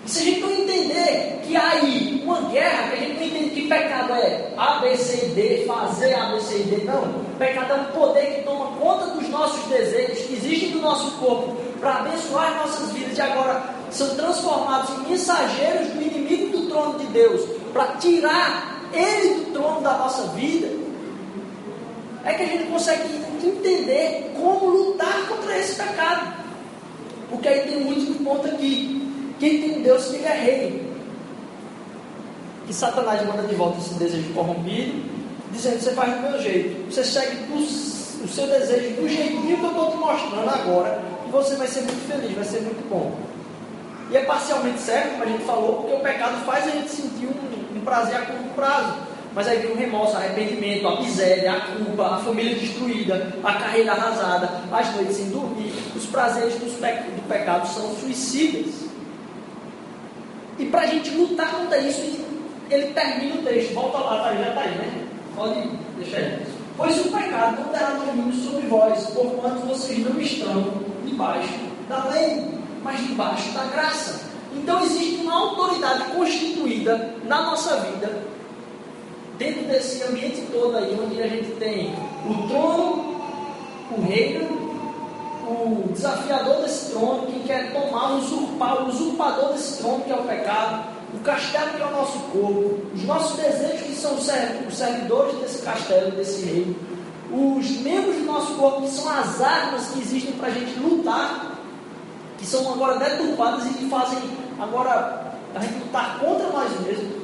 E 0.06 0.10
se 0.10 0.20
a 0.20 0.24
gente 0.24 0.40
não 0.42 0.52
entender 0.52 1.42
que 1.46 1.56
há 1.56 1.70
aí 1.70 2.22
uma 2.24 2.42
guerra, 2.50 2.90
que 2.90 2.96
a 2.96 3.00
gente 3.00 3.20
não 3.20 3.26
entende 3.26 3.50
que 3.52 3.68
pecado 3.68 4.14
é 4.14 4.54
A, 4.58 4.80
B, 4.80 4.98
C 4.98 5.26
e 5.26 5.30
D, 5.30 5.66
fazer 5.66 6.14
A, 6.14 6.32
B, 6.32 6.42
C 6.42 6.58
e 6.58 6.64
D, 6.64 6.84
não. 6.84 7.24
Pecado 7.38 7.72
é 7.72 7.76
um 7.76 7.86
poder 7.86 8.36
que 8.36 8.42
toma 8.44 8.78
conta 8.78 9.08
dos 9.08 9.30
nossos 9.30 9.64
desejos, 9.68 10.26
que 10.26 10.34
existem 10.34 10.72
do 10.72 10.82
nosso 10.82 11.12
corpo, 11.20 11.56
para 11.80 11.96
abençoar 11.96 12.58
nossas 12.58 12.92
vidas, 12.92 13.18
e 13.18 13.22
agora 13.22 13.64
são 13.92 14.16
transformados 14.16 14.90
em 14.90 15.10
mensageiros 15.10 15.88
do 15.90 16.02
inimigo 16.02 16.58
do 16.58 16.70
trono 16.70 17.00
de 17.00 17.06
Deus, 17.08 17.42
para 17.72 17.88
tirar 17.98 18.90
ele 18.94 19.46
do 19.46 19.54
trono 19.54 19.82
da 19.82 19.98
nossa 19.98 20.24
vida, 20.30 20.68
é 22.26 22.34
que 22.34 22.44
a 22.44 22.46
gente 22.46 22.66
consegue 22.66 23.04
entender 23.44 24.32
como 24.36 24.70
lutar 24.70 25.28
contra 25.28 25.58
esse 25.58 25.76
pecado. 25.76 26.34
Porque 27.30 27.48
aí 27.48 27.62
tem 27.62 27.84
último 27.86 28.24
ponto 28.24 28.48
aqui. 28.48 29.03
Quem 29.40 29.62
tem 29.62 29.82
Deus 29.82 30.06
que 30.06 30.16
ele 30.16 30.26
é 30.26 30.34
rei. 30.34 30.94
Que 32.66 32.74
Satanás 32.74 33.26
manda 33.26 33.44
de 33.44 33.56
volta 33.56 33.80
esse 33.80 33.94
desejo 33.96 34.34
corrompido, 34.34 35.04
dizendo: 35.52 35.82
Você 35.82 35.92
faz 35.92 36.14
do 36.14 36.22
meu 36.22 36.42
jeito, 36.42 36.92
você 36.92 37.04
segue 37.04 37.38
o 38.24 38.28
seu 38.28 38.48
desejo 38.48 39.02
do 39.02 39.08
jeitinho 39.08 39.58
que 39.58 39.64
eu 39.64 39.70
estou 39.70 39.92
te 39.92 39.98
mostrando 39.98 40.50
agora, 40.50 41.02
e 41.28 41.32
você 41.32 41.56
vai 41.56 41.68
ser 41.68 41.82
muito 41.82 42.08
feliz, 42.08 42.34
vai 42.34 42.46
ser 42.46 42.62
muito 42.62 42.90
bom. 42.90 43.14
E 44.10 44.18
é 44.18 44.22
parcialmente 44.24 44.80
certo, 44.80 45.12
como 45.12 45.24
a 45.24 45.28
gente 45.28 45.44
falou, 45.44 45.76
porque 45.82 45.96
o 45.96 46.00
pecado 46.00 46.46
faz 46.46 46.68
a 46.68 46.72
gente 46.72 46.90
sentir 46.90 47.26
um, 47.26 47.78
um 47.78 47.82
prazer 47.82 48.16
a 48.16 48.22
curto 48.22 48.56
prazo. 48.56 48.94
Mas 49.36 49.48
aí 49.48 49.58
vem 49.60 49.72
o 49.72 49.76
remorso, 49.76 50.16
arrependimento, 50.16 50.88
a 50.88 51.02
miséria, 51.02 51.54
a 51.54 51.62
culpa, 51.62 52.16
a 52.16 52.18
família 52.20 52.54
destruída, 52.54 53.34
a 53.44 53.54
carreira 53.54 53.94
arrasada, 53.94 54.62
as 54.72 54.94
noites 54.94 55.18
sem 55.18 55.30
dormir. 55.30 55.74
Os 55.96 56.06
prazeres 56.06 56.54
do 56.54 57.28
pecado 57.28 57.68
são 57.68 57.96
suicidas. 57.96 58.83
E 60.60 60.66
para 60.66 60.82
a 60.82 60.86
gente 60.86 61.10
lutar 61.12 61.52
contra 61.52 61.78
isso, 61.80 62.02
ele 62.70 62.88
termina 62.94 63.36
o 63.36 63.44
texto. 63.44 63.74
Volta 63.74 63.98
lá, 63.98 64.24
tá, 64.24 64.36
já 64.36 64.50
está 64.50 64.62
aí, 64.62 64.76
né? 64.76 65.08
Pode 65.36 65.70
deixar 65.98 66.18
aí. 66.18 66.40
Pois 66.76 67.06
o 67.06 67.12
pecado 67.12 67.62
não 67.62 67.70
terá 67.70 67.92
domínio 67.92 68.34
sobre 68.34 68.68
vós, 68.68 69.06
porquanto 69.08 69.66
vocês 69.68 70.00
não 70.00 70.20
estão 70.20 70.74
debaixo 71.06 71.54
da 71.88 72.06
lei 72.06 72.64
mas 72.84 73.00
debaixo 73.08 73.52
da 73.52 73.64
graça. 73.66 74.30
Então 74.54 74.84
existe 74.84 75.22
uma 75.22 75.34
autoridade 75.34 76.04
constituída 76.12 77.16
na 77.24 77.44
nossa 77.44 77.78
vida, 77.78 78.22
dentro 79.38 79.64
desse 79.64 80.04
ambiente 80.04 80.44
todo 80.52 80.78
aí, 80.78 80.98
onde 81.02 81.22
a 81.22 81.28
gente 81.28 81.52
tem 81.54 81.94
o 82.28 82.48
trono, 82.48 83.16
o 83.98 84.02
reino, 84.02 84.63
o 85.44 85.90
desafiador 85.92 86.62
desse 86.62 86.92
trono, 86.92 87.28
que 87.28 87.40
quer 87.42 87.74
tomar, 87.74 88.16
usurpar, 88.16 88.84
o 88.84 88.90
usurpador 88.90 89.54
desse 89.54 89.78
trono, 89.78 90.04
que 90.04 90.12
é 90.12 90.16
o 90.16 90.24
pecado, 90.24 90.94
o 91.14 91.20
castelo 91.20 91.72
que 91.72 91.82
é 91.82 91.86
o 91.86 91.92
nosso 91.92 92.20
corpo, 92.32 92.82
os 92.94 93.04
nossos 93.04 93.38
desejos 93.38 93.82
que 93.82 93.96
são 93.96 94.16
os 94.16 94.76
servidores 94.76 95.36
desse 95.40 95.62
castelo, 95.62 96.12
desse 96.12 96.46
reino, 96.46 96.76
os 97.32 97.70
membros 97.82 98.16
do 98.18 98.26
nosso 98.26 98.54
corpo 98.56 98.82
que 98.82 98.92
são 98.92 99.10
as 99.10 99.42
armas 99.42 99.88
que 99.88 100.00
existem 100.00 100.34
para 100.34 100.48
a 100.48 100.52
gente 100.52 100.80
lutar 100.80 101.54
que 102.44 102.50
são 102.50 102.74
agora 102.74 103.00
deturpadas 103.00 103.66
e 103.68 103.74
que 103.76 103.90
fazem 103.90 104.20
agora 104.60 105.34
a 105.56 105.60
gente 105.60 105.80
lutar 105.80 106.20
contra 106.20 106.48
nós 106.50 106.72
mesmos. 106.82 107.24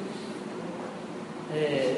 É, 1.53 1.97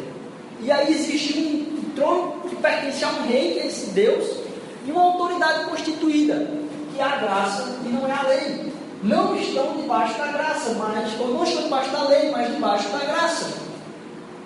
e 0.60 0.72
aí 0.72 0.92
existe 0.92 1.38
um 1.38 1.92
trono 1.96 2.42
que 2.50 2.56
pertence 2.56 3.04
a 3.04 3.10
um 3.10 3.28
rei, 3.28 3.54
que 3.54 3.60
é 3.60 3.68
esse 3.68 3.92
Deus, 3.92 4.41
e 4.86 4.92
uma 4.92 5.04
autoridade 5.04 5.66
constituída, 5.66 6.48
que 6.94 7.00
é 7.00 7.04
a 7.04 7.18
graça 7.18 7.78
e 7.86 7.90
não 7.90 8.08
é 8.08 8.12
a 8.12 8.24
lei. 8.24 8.74
Não 9.04 9.36
estão 9.36 9.76
debaixo 9.78 10.18
da 10.18 10.28
graça, 10.28 10.76
mas 10.78 11.20
ou 11.20 11.30
não 11.30 11.44
estão 11.44 11.64
debaixo 11.64 11.90
da 11.90 12.04
lei, 12.04 12.32
mas 12.32 12.54
debaixo 12.54 12.88
da 12.90 13.00
graça. 13.00 13.62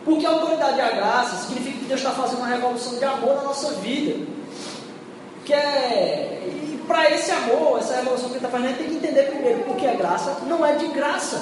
Porque 0.06 0.26
a 0.26 0.30
autoridade 0.30 0.78
da 0.78 0.92
graça 0.92 1.36
significa 1.48 1.80
que 1.80 1.86
Deus 1.86 2.00
está 2.00 2.12
fazendo 2.12 2.38
uma 2.38 2.48
revolução 2.48 2.98
de 2.98 3.04
amor 3.04 3.36
na 3.36 3.44
nossa 3.44 3.74
vida. 3.76 4.26
Que 5.44 5.54
é. 5.54 6.48
E 6.48 6.78
para 6.88 7.10
esse 7.12 7.32
amor, 7.32 7.80
essa 7.80 7.96
revolução 7.96 8.30
que 8.30 8.38
Ele 8.38 8.46
está 8.46 8.50
fazendo, 8.50 8.74
a 8.74 8.78
tem 8.78 8.88
que 8.88 8.96
entender 8.96 9.24
primeiro 9.24 9.64
porque 9.64 9.88
a 9.88 9.96
graça 9.96 10.38
não 10.48 10.66
é 10.66 10.76
de 10.76 10.88
graça. 10.88 11.42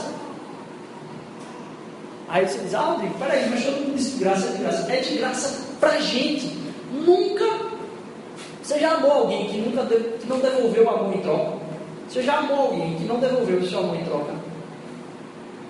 Aí 2.30 2.48
você 2.48 2.58
diz, 2.60 2.74
ah, 2.74 2.80
Rodrigo, 2.80 3.14
peraí, 3.20 3.48
mas 3.50 3.64
todo 3.64 3.76
mundo 3.76 3.96
diz 3.96 4.18
graça 4.18 4.48
é 4.48 4.52
de 4.52 4.58
graça. 4.58 4.92
É 4.92 5.02
de 5.02 5.18
graça 5.18 5.66
para 5.80 6.00
gente. 6.00 6.58
Nunca. 6.92 7.63
Você 8.64 8.80
já 8.80 8.94
amou 8.94 9.12
alguém 9.12 9.46
que 9.50 9.58
nunca 9.58 9.86
que 9.86 10.26
não 10.26 10.40
devolveu 10.40 10.90
amor 10.90 11.14
em 11.14 11.22
troca? 11.22 11.52
Você 12.08 12.24
já 12.24 12.38
amou 12.38 12.60
alguém 12.60 12.96
que 12.96 13.04
não 13.04 13.20
devolveu 13.20 13.58
o 13.58 13.68
seu 13.68 13.80
amor 13.80 13.98
em 13.98 14.06
troca? 14.06 14.34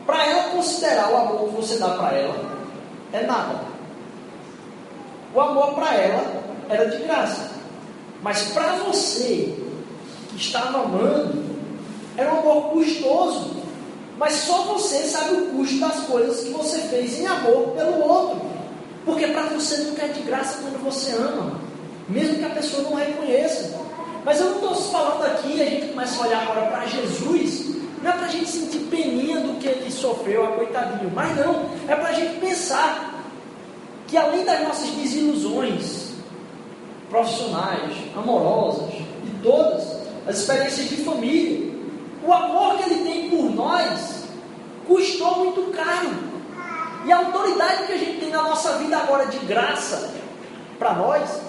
Para 0.06 0.27
ela 0.27 0.43
considerar 0.51 1.12
o 1.12 1.17
amor 1.17 1.49
que 1.49 1.56
você 1.56 1.77
dá 1.79 1.89
para 1.89 2.15
ela, 2.15 2.36
é 3.12 3.23
nada. 3.23 3.62
O 5.34 5.41
amor 5.41 5.73
para 5.73 5.95
ela 5.95 6.43
era 6.69 6.86
de 6.86 6.97
graça. 7.03 7.51
Mas 8.21 8.43
para 8.51 8.73
você, 8.75 9.58
que 10.29 10.38
estava 10.38 10.84
amando, 10.84 11.43
era 12.15 12.32
um 12.32 12.39
amor 12.39 12.69
custoso. 12.73 13.56
Mas 14.19 14.34
só 14.34 14.65
você 14.65 14.99
sabe 15.06 15.34
o 15.34 15.45
custo 15.47 15.79
das 15.79 15.99
coisas 16.01 16.41
que 16.41 16.51
você 16.51 16.77
fez 16.82 17.19
em 17.19 17.25
amor 17.25 17.69
pelo 17.69 18.08
outro. 18.08 18.39
Porque 19.03 19.25
para 19.27 19.47
você 19.47 19.77
nunca 19.77 20.03
é 20.03 20.10
de 20.10 20.21
graça 20.21 20.60
quando 20.62 20.84
você 20.84 21.12
ama. 21.13 21.62
Mesmo 22.09 22.37
que 22.37 22.45
a 22.45 22.49
pessoa 22.49 22.83
não 22.83 22.95
reconheça. 22.95 23.79
Mas 24.25 24.39
eu 24.39 24.49
não 24.49 24.55
estou 24.55 24.75
falando 24.75 25.25
aqui, 25.25 25.61
a 25.61 25.65
gente 25.65 25.87
começa 25.87 26.21
a 26.21 26.27
olhar 26.27 26.41
agora 26.43 26.67
para 26.67 26.85
Jesus. 26.85 27.75
Não 28.01 28.11
é 28.11 28.13
para 28.13 28.25
a 28.25 28.29
gente 28.29 28.49
sentir 28.49 28.79
peninha 28.89 29.39
do 29.39 29.59
que 29.59 29.67
ele 29.67 29.91
sofreu, 29.91 30.45
a 30.45 30.51
coitadinho. 30.51 31.11
Mas 31.13 31.35
não, 31.37 31.69
é 31.87 31.95
para 31.95 32.09
a 32.09 32.13
gente 32.13 32.39
pensar 32.39 33.23
que 34.07 34.17
além 34.17 34.43
das 34.43 34.61
nossas 34.61 34.89
desilusões 34.89 36.13
profissionais, 37.09 37.95
amorosas 38.15 38.93
e 38.93 39.41
todas 39.41 39.83
as 40.27 40.37
experiências 40.39 40.89
de 40.89 40.97
família, 40.97 41.73
o 42.25 42.31
amor 42.31 42.77
que 42.77 42.83
ele 42.83 43.03
tem 43.03 43.29
por 43.29 43.49
nós 43.51 44.23
custou 44.87 45.39
muito 45.39 45.71
caro. 45.71 46.09
E 47.05 47.11
a 47.11 47.17
autoridade 47.17 47.87
que 47.87 47.93
a 47.93 47.97
gente 47.97 48.19
tem 48.19 48.29
na 48.29 48.43
nossa 48.43 48.77
vida 48.77 48.97
agora 48.97 49.25
de 49.25 49.37
graça 49.39 50.13
para 50.79 50.93
nós 50.93 51.41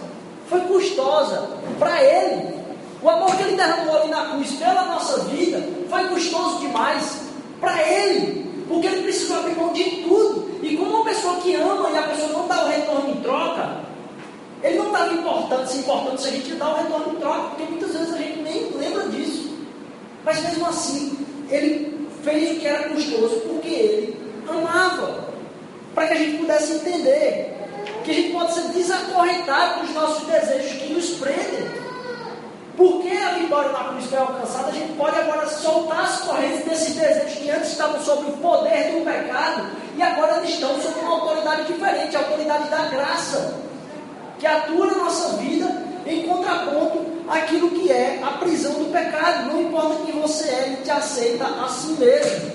foi 0.48 0.60
custosa 0.60 1.48
para 1.78 2.02
ele. 2.02 2.54
O 3.02 3.10
amor 3.10 3.36
que 3.36 3.42
ele 3.42 3.56
derramou 3.56 3.96
ali 3.96 4.10
na 4.10 4.30
cruz 4.30 4.52
pela 4.52 4.84
nossa 4.86 5.18
vida 5.24 5.62
foi 5.90 6.04
custoso 6.08 6.60
demais 6.60 7.20
para 7.60 7.82
ele, 7.82 8.64
porque 8.66 8.86
ele 8.86 9.02
precisou 9.02 9.38
abrir 9.38 9.56
mão 9.56 9.72
de 9.72 9.84
tudo. 10.02 10.58
E 10.62 10.76
como 10.76 10.90
uma 10.90 11.04
pessoa 11.04 11.36
que 11.36 11.54
ama 11.54 11.90
e 11.90 11.98
a 11.98 12.02
pessoa 12.04 12.28
não 12.32 12.48
dá 12.48 12.64
o 12.64 12.68
retorno 12.68 13.10
em 13.10 13.20
troca, 13.20 13.84
ele 14.62 14.78
não 14.78 14.86
estava 14.86 15.12
importando, 15.12 15.68
se 15.68 15.78
importando 15.78 16.18
se 16.18 16.28
a 16.28 16.30
gente 16.30 16.54
dá 16.54 16.70
o 16.70 16.76
retorno 16.76 17.12
em 17.12 17.16
troca, 17.16 17.48
porque 17.48 17.64
muitas 17.64 17.92
vezes 17.92 18.14
a 18.14 18.16
gente 18.16 18.38
nem 18.40 18.70
lembra 18.70 19.08
disso. 19.08 19.54
Mas 20.24 20.42
mesmo 20.42 20.66
assim, 20.66 21.18
ele 21.50 22.08
fez 22.22 22.56
o 22.56 22.60
que 22.60 22.66
era 22.66 22.88
custoso 22.88 23.40
porque 23.46 23.68
ele 23.68 24.16
amava. 24.48 25.24
Para 25.94 26.08
que 26.08 26.12
a 26.14 26.16
gente 26.16 26.38
pudesse 26.38 26.72
entender 26.72 27.54
que 28.04 28.10
a 28.10 28.14
gente 28.14 28.32
pode 28.32 28.52
ser 28.52 28.68
desacorrentado 28.68 29.80
dos 29.80 29.94
nossos 29.94 30.26
desejos 30.26 30.72
que 30.72 30.92
nos 30.92 31.10
prendem. 31.14 31.84
Porque 32.76 33.16
a 33.16 33.30
vitória 33.34 33.70
na 33.70 33.84
cruz 33.84 34.04
foi 34.06 34.18
alcançada, 34.18 34.68
a 34.68 34.72
gente 34.72 34.92
pode 34.94 35.16
agora 35.16 35.46
soltar 35.48 36.00
as 36.00 36.20
correntes 36.20 36.64
desses 36.64 36.94
desejos 36.94 37.38
que 37.38 37.50
antes 37.50 37.70
estavam 37.70 38.02
sob 38.02 38.30
o 38.30 38.36
poder 38.38 38.92
do 38.92 39.04
pecado 39.04 39.66
e 39.96 40.02
agora 40.02 40.42
estão 40.44 40.80
sob 40.80 40.98
uma 41.00 41.12
autoridade 41.12 41.72
diferente, 41.72 42.16
a 42.16 42.18
autoridade 42.18 42.68
da 42.68 42.88
graça, 42.88 43.54
que 44.38 44.46
atua 44.46 44.86
na 44.86 44.94
nossa 44.96 45.36
vida 45.36 45.84
em 46.04 46.26
contraponto 46.26 47.06
àquilo 47.28 47.70
que 47.70 47.90
é 47.90 48.20
a 48.22 48.38
prisão 48.38 48.72
do 48.72 48.92
pecado. 48.92 49.52
Não 49.52 49.62
importa 49.62 50.04
quem 50.04 50.20
você 50.20 50.48
é, 50.48 50.66
ele 50.66 50.76
te 50.82 50.90
aceita 50.90 51.46
a 51.46 51.68
si 51.68 51.92
mesmo. 51.92 52.52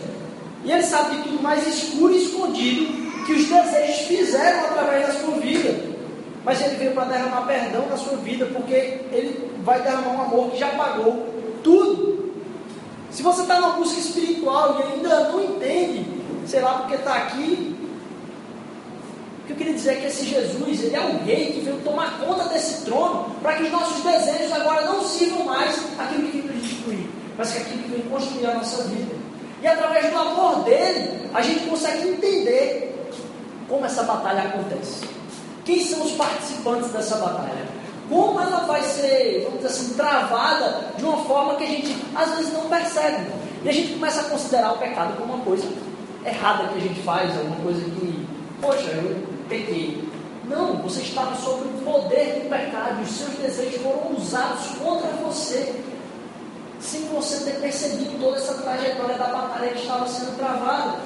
E 0.66 0.72
ele 0.72 0.84
sabe 0.84 1.16
de 1.16 1.24
tudo 1.24 1.42
mais 1.42 1.66
escuro 1.66 2.14
e 2.14 2.26
escondido 2.26 3.09
que 3.30 3.34
os 3.34 3.48
desejos 3.48 3.98
fizeram 4.08 4.66
através 4.66 5.06
da 5.06 5.14
sua 5.14 5.36
vida. 5.36 5.76
Mas 6.44 6.60
ele 6.62 6.78
veio 6.78 6.94
para 6.94 7.06
derramar 7.06 7.46
perdão 7.46 7.86
na 7.88 7.96
sua 7.96 8.18
vida, 8.18 8.48
porque 8.48 8.74
ele 8.74 9.52
vai 9.64 9.80
derramar 9.84 10.14
um 10.14 10.22
amor 10.24 10.52
que 10.52 10.58
já 10.58 10.70
pagou 10.70 11.28
tudo. 11.64 12.34
Se 13.12 13.22
você 13.22 13.42
está 13.42 13.60
numa 13.60 13.74
busca 13.74 14.00
espiritual 14.00 14.80
e 14.80 14.94
ainda 14.94 15.30
não 15.30 15.44
entende, 15.44 16.08
sei 16.48 16.62
lá 16.62 16.80
porque 16.80 16.96
está 16.96 17.14
aqui, 17.16 17.76
o 19.44 19.46
que 19.46 19.54
eu 19.54 19.58
queria 19.58 19.74
dizer 19.74 19.92
é 19.92 19.96
que 19.98 20.08
esse 20.08 20.26
Jesus, 20.26 20.84
ele 20.84 20.96
é 20.96 21.00
rei 21.24 21.52
que 21.54 21.60
veio 21.60 21.78
tomar 21.84 22.20
conta 22.20 22.46
desse 22.46 22.84
trono, 22.86 23.36
para 23.44 23.54
que 23.54 23.64
os 23.64 23.72
nossos 23.72 24.04
desejos 24.04 24.52
agora 24.54 24.86
não 24.86 25.04
sirvam 25.04 25.46
mais 25.46 25.76
aquilo 26.00 26.30
que 26.30 26.42
veio 26.42 26.60
destruir, 26.62 27.08
mas 27.38 27.52
que 27.52 27.60
aquilo 27.60 27.84
que 27.84 27.90
veio 27.90 28.04
construir 28.06 28.48
a 28.48 28.56
nossa 28.56 28.84
vida. 28.86 29.16
E 29.62 29.68
através 29.68 30.10
do 30.12 30.18
amor 30.18 30.64
dele, 30.64 31.30
a 31.34 31.42
gente 31.42 31.68
consegue 31.68 32.08
entender 32.10 32.89
como 33.70 33.86
essa 33.86 34.04
batalha 34.04 34.42
acontece. 34.42 35.08
Quem 35.64 35.86
são 35.86 36.04
os 36.04 36.12
participantes 36.14 36.90
dessa 36.92 37.18
batalha? 37.18 37.68
Como 38.10 38.42
ela 38.42 38.62
vai 38.62 38.82
ser, 38.82 39.44
vamos 39.44 39.62
dizer 39.62 39.68
assim, 39.68 39.94
travada 39.94 40.94
de 40.98 41.06
uma 41.06 41.18
forma 41.26 41.56
que 41.56 41.64
a 41.64 41.68
gente 41.68 41.96
às 42.16 42.36
vezes 42.36 42.52
não 42.52 42.68
percebe. 42.68 43.32
E 43.64 43.70
a 43.70 43.72
gente 43.72 43.94
começa 43.94 44.22
a 44.22 44.24
considerar 44.24 44.74
o 44.74 44.78
pecado 44.80 45.16
como 45.16 45.36
uma 45.36 45.44
coisa 45.44 45.68
errada 46.26 46.70
que 46.70 46.78
a 46.80 46.82
gente 46.82 47.02
faz, 47.02 47.38
alguma 47.38 47.58
coisa 47.58 47.82
que, 47.82 48.28
poxa, 48.60 48.90
eu 48.90 49.24
pequei. 49.48 50.10
Não, 50.46 50.78
você 50.78 51.02
estava 51.02 51.36
sob 51.36 51.66
o 51.66 51.82
poder 51.84 52.42
do 52.42 52.50
pecado, 52.50 53.04
os 53.04 53.12
seus 53.12 53.34
desejos 53.36 53.82
foram 53.84 54.16
usados 54.18 54.66
contra 54.84 55.10
você, 55.24 55.76
sem 56.80 57.02
você 57.14 57.46
ter 57.46 57.60
percebido 57.60 58.20
toda 58.20 58.38
essa 58.38 58.56
trajetória 58.56 59.16
da 59.16 59.28
batalha 59.28 59.70
que 59.70 59.82
estava 59.82 60.08
sendo 60.08 60.36
travada 60.38 60.98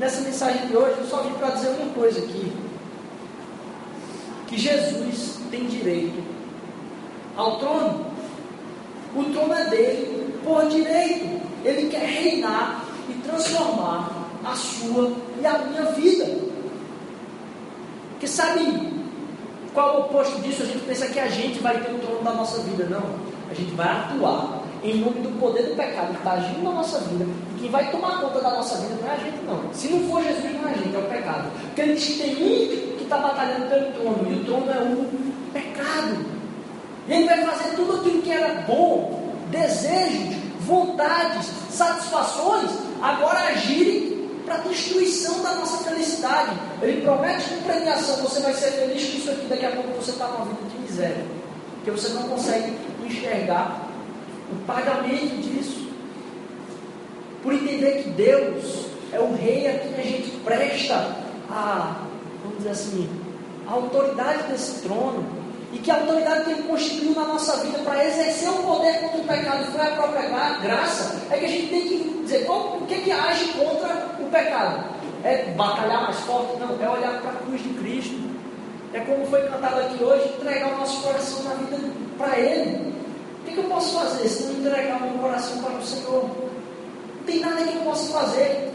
nessa 0.00 0.22
mensagem 0.22 0.66
de 0.66 0.76
hoje, 0.76 0.96
eu 0.98 1.06
só 1.06 1.18
vim 1.18 1.34
para 1.34 1.50
dizer 1.50 1.68
uma 1.68 1.92
coisa 1.92 2.18
aqui: 2.18 2.52
que 4.48 4.58
Jesus 4.58 5.38
tem 5.50 5.66
direito 5.66 6.24
ao 7.36 7.58
trono. 7.58 8.06
O 9.14 9.24
trono 9.24 9.52
é 9.52 9.64
dele 9.68 10.34
por 10.42 10.66
direito. 10.68 11.40
Ele 11.64 11.90
quer 11.90 12.06
reinar 12.06 12.84
e 13.08 13.12
transformar 13.28 14.10
a 14.42 14.54
sua 14.54 15.12
e 15.40 15.46
a 15.46 15.58
minha 15.58 15.84
vida. 15.92 16.26
Que 18.18 18.26
sabe 18.26 18.92
qual 19.74 19.88
é 19.88 19.98
o 19.98 20.00
oposto 20.02 20.40
disso? 20.40 20.62
A 20.62 20.66
gente 20.66 20.84
pensa 20.86 21.06
que 21.08 21.20
a 21.20 21.28
gente 21.28 21.58
vai 21.58 21.78
ter 21.78 21.92
o 21.92 21.98
trono 21.98 22.22
da 22.22 22.32
nossa 22.32 22.62
vida. 22.62 22.84
Não. 22.84 23.02
A 23.50 23.54
gente 23.54 23.72
vai 23.74 23.88
atuar 23.88 24.59
em 24.82 24.98
nome 24.98 25.20
do 25.20 25.38
poder 25.38 25.64
do 25.64 25.76
pecado 25.76 26.08
que 26.08 26.18
está 26.18 26.32
agindo 26.32 26.62
na 26.62 26.72
nossa 26.72 26.98
vida, 27.00 27.24
e 27.56 27.60
quem 27.60 27.70
vai 27.70 27.90
tomar 27.90 28.20
conta 28.20 28.40
da 28.40 28.50
nossa 28.50 28.78
vida 28.78 28.94
não 29.00 29.08
é 29.08 29.14
a 29.14 29.16
gente, 29.18 29.44
não. 29.44 29.74
Se 29.74 29.88
não 29.88 30.08
for 30.08 30.22
Jesus, 30.22 30.54
não 30.54 30.68
é 30.68 30.72
a 30.72 30.76
gente, 30.76 30.94
é 30.94 30.98
o 30.98 31.02
pecado. 31.02 31.50
Porque 31.66 31.80
ele 31.82 31.94
diz 31.94 32.04
que 32.04 32.18
tem 32.18 32.32
um 32.32 32.96
que 32.96 33.02
está 33.02 33.18
batalhando 33.18 33.66
pelo 33.68 33.92
trono, 33.92 34.32
e 34.32 34.40
o 34.40 34.44
trono 34.44 34.70
é 34.70 34.80
o 34.80 35.52
pecado. 35.52 36.26
E 37.08 37.12
ele 37.12 37.24
vai 37.24 37.44
fazer 37.44 37.76
tudo 37.76 37.96
aquilo 37.96 38.22
que 38.22 38.32
era 38.32 38.62
bom, 38.62 39.34
desejos, 39.50 40.36
vontades, 40.60 41.50
satisfações, 41.70 42.70
agora 43.02 43.38
agirem 43.48 44.28
para 44.44 44.54
a 44.54 44.58
destruição 44.58 45.42
da 45.42 45.54
nossa 45.54 45.84
felicidade. 45.84 46.52
Ele 46.82 47.02
promete 47.02 47.50
com 47.50 47.62
premiação, 47.62 48.16
você 48.16 48.40
vai 48.40 48.54
ser 48.54 48.70
feliz 48.72 49.10
com 49.10 49.18
isso 49.18 49.30
aqui, 49.30 49.46
daqui 49.46 49.66
a 49.66 49.70
pouco 49.72 49.90
você 50.00 50.10
está 50.10 50.26
numa 50.26 50.46
vida 50.46 50.60
de 50.70 50.78
miséria. 50.78 51.24
Porque 51.76 51.90
você 51.90 52.08
não 52.10 52.24
consegue 52.24 52.76
enxergar 53.04 53.89
o 54.52 54.64
pagamento 54.66 55.40
disso. 55.42 55.88
Por 57.42 57.52
entender 57.54 58.02
que 58.02 58.10
Deus 58.10 58.86
é 59.12 59.18
o 59.18 59.34
rei 59.34 59.68
a 59.68 59.78
quem 59.78 59.94
a 59.94 60.02
gente 60.02 60.30
presta 60.44 61.16
a, 61.50 61.96
vamos 62.42 62.58
dizer 62.58 62.70
assim, 62.70 63.08
a 63.66 63.72
autoridade 63.72 64.44
desse 64.44 64.82
trono. 64.82 65.40
E 65.72 65.78
que 65.78 65.90
a 65.90 66.00
autoridade 66.00 66.44
que 66.44 66.50
ele 66.50 66.62
constituiu 66.64 67.14
na 67.14 67.24
nossa 67.26 67.58
vida 67.58 67.78
para 67.78 68.04
exercer 68.04 68.50
o 68.50 68.54
poder 68.54 69.00
contra 69.02 69.18
o 69.18 69.24
pecado 69.24 69.64
foi 69.70 69.80
a 69.80 69.90
própria 69.92 70.28
graça, 70.58 71.22
é 71.30 71.36
que 71.36 71.44
a 71.44 71.48
gente 71.48 71.68
tem 71.68 71.80
que 71.82 72.22
dizer 72.24 72.44
qual, 72.44 72.78
o 72.78 72.86
que, 72.86 72.94
é 72.94 72.98
que 72.98 73.12
age 73.12 73.44
contra 73.52 74.06
o 74.18 74.24
pecado. 74.30 74.84
É 75.22 75.52
batalhar 75.56 76.02
mais 76.02 76.18
forte? 76.20 76.58
Não, 76.58 76.76
é 76.82 76.88
olhar 76.90 77.20
para 77.20 77.30
a 77.30 77.34
cruz 77.34 77.62
de 77.62 77.68
Cristo. 77.74 78.18
É 78.92 78.98
como 79.00 79.24
foi 79.26 79.42
cantado 79.42 79.80
aqui 79.80 80.02
hoje, 80.02 80.34
entregar 80.40 80.72
o 80.72 80.78
nosso 80.78 81.02
coração 81.02 81.44
na 81.44 81.54
vida 81.54 81.78
para 82.18 82.36
Ele. 82.36 82.92
Que, 83.50 83.56
que 83.56 83.58
eu 83.58 83.64
posso 83.64 83.94
fazer 83.94 84.28
se 84.28 84.44
não 84.44 84.60
entregar 84.60 85.00
meu 85.00 85.18
coração 85.18 85.58
para 85.62 85.74
o 85.74 85.84
Senhor? 85.84 86.22
Não 86.22 87.24
tem 87.26 87.40
nada 87.40 87.64
que 87.64 87.76
eu 87.76 87.82
possa 87.82 88.12
fazer. 88.12 88.70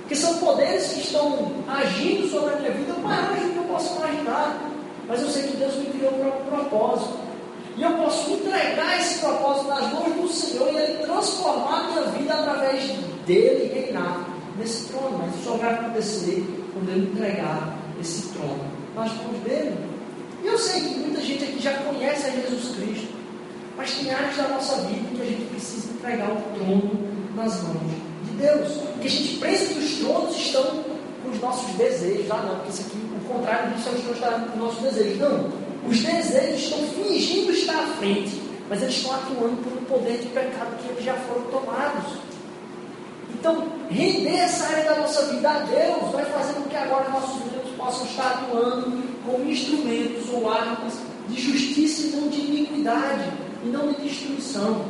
Porque 0.00 0.16
são 0.16 0.38
poderes 0.38 0.88
que 0.88 1.00
estão 1.00 1.52
agindo 1.68 2.30
sobre 2.30 2.54
a 2.54 2.56
minha 2.56 2.70
vida 2.70 2.94
maiores 2.94 3.42
do 3.42 3.50
que 3.50 3.58
eu 3.58 3.64
posso 3.64 3.96
imaginar. 3.96 4.58
Mas 5.06 5.20
eu 5.20 5.28
sei 5.28 5.42
que 5.44 5.56
Deus 5.58 5.74
me 5.76 5.86
criou 5.86 6.12
para 6.12 6.28
um 6.28 6.64
propósito. 6.64 7.18
E 7.76 7.82
eu 7.82 7.92
posso 7.92 8.30
entregar 8.30 8.98
esse 8.98 9.18
propósito 9.18 9.68
nas 9.68 9.92
mãos 9.92 10.14
do 10.14 10.28
Senhor 10.28 10.72
e 10.72 10.76
Ele 10.76 11.04
transformar 11.04 11.80
a 11.80 11.82
minha 11.84 12.02
vida 12.02 12.34
através 12.34 12.84
dele 13.26 13.72
reinar 13.72 14.26
nesse 14.58 14.88
trono, 14.88 15.18
mas 15.18 15.44
só 15.44 15.52
vai 15.52 15.74
acontecer 15.74 16.44
quando 16.72 16.88
ele 16.88 17.12
entregar 17.12 17.76
esse 18.00 18.28
trono 18.32 18.64
nas 18.96 19.12
mãos 19.12 19.38
dele. 19.44 19.76
E 20.42 20.46
eu 20.46 20.58
sei 20.58 20.80
que 20.80 20.98
muita 20.98 21.20
gente 21.20 21.44
aqui 21.44 21.60
já 21.60 21.74
conhece 21.74 22.26
a 22.26 22.30
Jesus 22.30 22.74
Cristo, 22.74 23.17
mas 23.78 23.92
tem 23.92 24.12
áreas 24.12 24.36
da 24.36 24.48
nossa 24.48 24.74
vida 24.82 25.08
que 25.14 25.22
a 25.22 25.24
gente 25.24 25.44
precisa 25.44 25.92
entregar 25.92 26.32
o 26.32 26.42
trono 26.52 26.90
nas 27.36 27.62
mãos 27.62 27.78
de 28.24 28.30
Deus. 28.36 28.72
Porque 28.92 29.06
a 29.06 29.10
gente 29.10 29.36
pensa 29.38 29.72
que 29.72 29.78
os 29.78 29.92
tronos 29.98 30.36
estão 30.36 30.64
com 31.22 31.30
os 31.30 31.40
nossos 31.40 31.70
desejos. 31.76 32.28
Ah, 32.28 32.42
não, 32.42 32.56
porque 32.56 32.70
isso 32.70 32.82
aqui, 32.82 32.98
o 32.98 33.32
contrário 33.32 33.70
disso 33.74 33.88
os 33.90 34.00
tronos 34.00 34.16
estar 34.16 34.32
com 34.32 34.52
os 34.52 34.56
nossos 34.56 34.82
desejos. 34.82 35.18
Não. 35.20 35.52
Os 35.88 36.00
desejos 36.00 36.60
estão 36.60 36.78
fingindo 36.88 37.52
estar 37.52 37.78
à 37.78 37.86
frente, 37.98 38.42
mas 38.68 38.82
eles 38.82 38.96
estão 38.96 39.14
atuando 39.14 39.56
por 39.62 39.72
um 39.72 39.84
poder 39.84 40.18
de 40.18 40.26
pecado 40.26 40.76
que 40.82 40.88
eles 40.90 41.04
já 41.04 41.14
foram 41.14 41.42
tomados. 41.42 42.18
Então, 43.32 43.68
render 43.88 44.34
essa 44.34 44.64
área 44.64 44.90
da 44.90 44.96
nossa 44.96 45.26
vida 45.26 45.48
a 45.48 45.58
Deus 45.60 46.10
vai 46.12 46.24
fazer 46.24 46.54
com 46.54 46.62
que 46.62 46.76
agora 46.76 47.08
nossos 47.10 47.40
Deus 47.52 47.68
possam 47.76 48.04
estar 48.06 48.42
atuando 48.42 49.04
como 49.24 49.48
instrumentos 49.48 50.28
ou 50.32 50.50
armas 50.50 50.94
de 51.28 51.40
justiça 51.40 52.08
e 52.08 52.10
não 52.16 52.28
de 52.28 52.40
iniquidade, 52.40 53.30
e 53.64 53.68
não 53.68 53.92
de 53.92 54.02
destruição. 54.02 54.84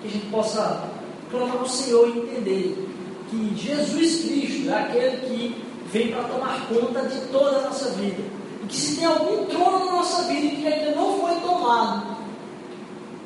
Que 0.00 0.08
a 0.08 0.10
gente 0.10 0.26
possa 0.26 0.88
clamar 1.30 1.56
ao 1.56 1.68
Senhor 1.68 2.08
e 2.08 2.18
entender 2.18 2.88
que 3.30 3.54
Jesus 3.56 4.24
Cristo 4.24 4.70
é 4.70 4.78
aquele 4.78 5.16
que 5.26 5.64
vem 5.92 6.12
para 6.12 6.24
tomar 6.24 6.66
conta 6.68 7.02
de 7.02 7.20
toda 7.32 7.58
a 7.58 7.62
nossa 7.62 7.90
vida. 7.90 8.22
E 8.62 8.66
que 8.66 8.76
se 8.76 8.96
tem 8.96 9.04
algum 9.04 9.46
trono 9.46 9.86
na 9.86 9.92
nossa 9.92 10.22
vida 10.24 10.56
que 10.56 10.66
ainda 10.66 10.94
não 10.94 11.18
foi 11.20 11.34
tomado, 11.40 12.16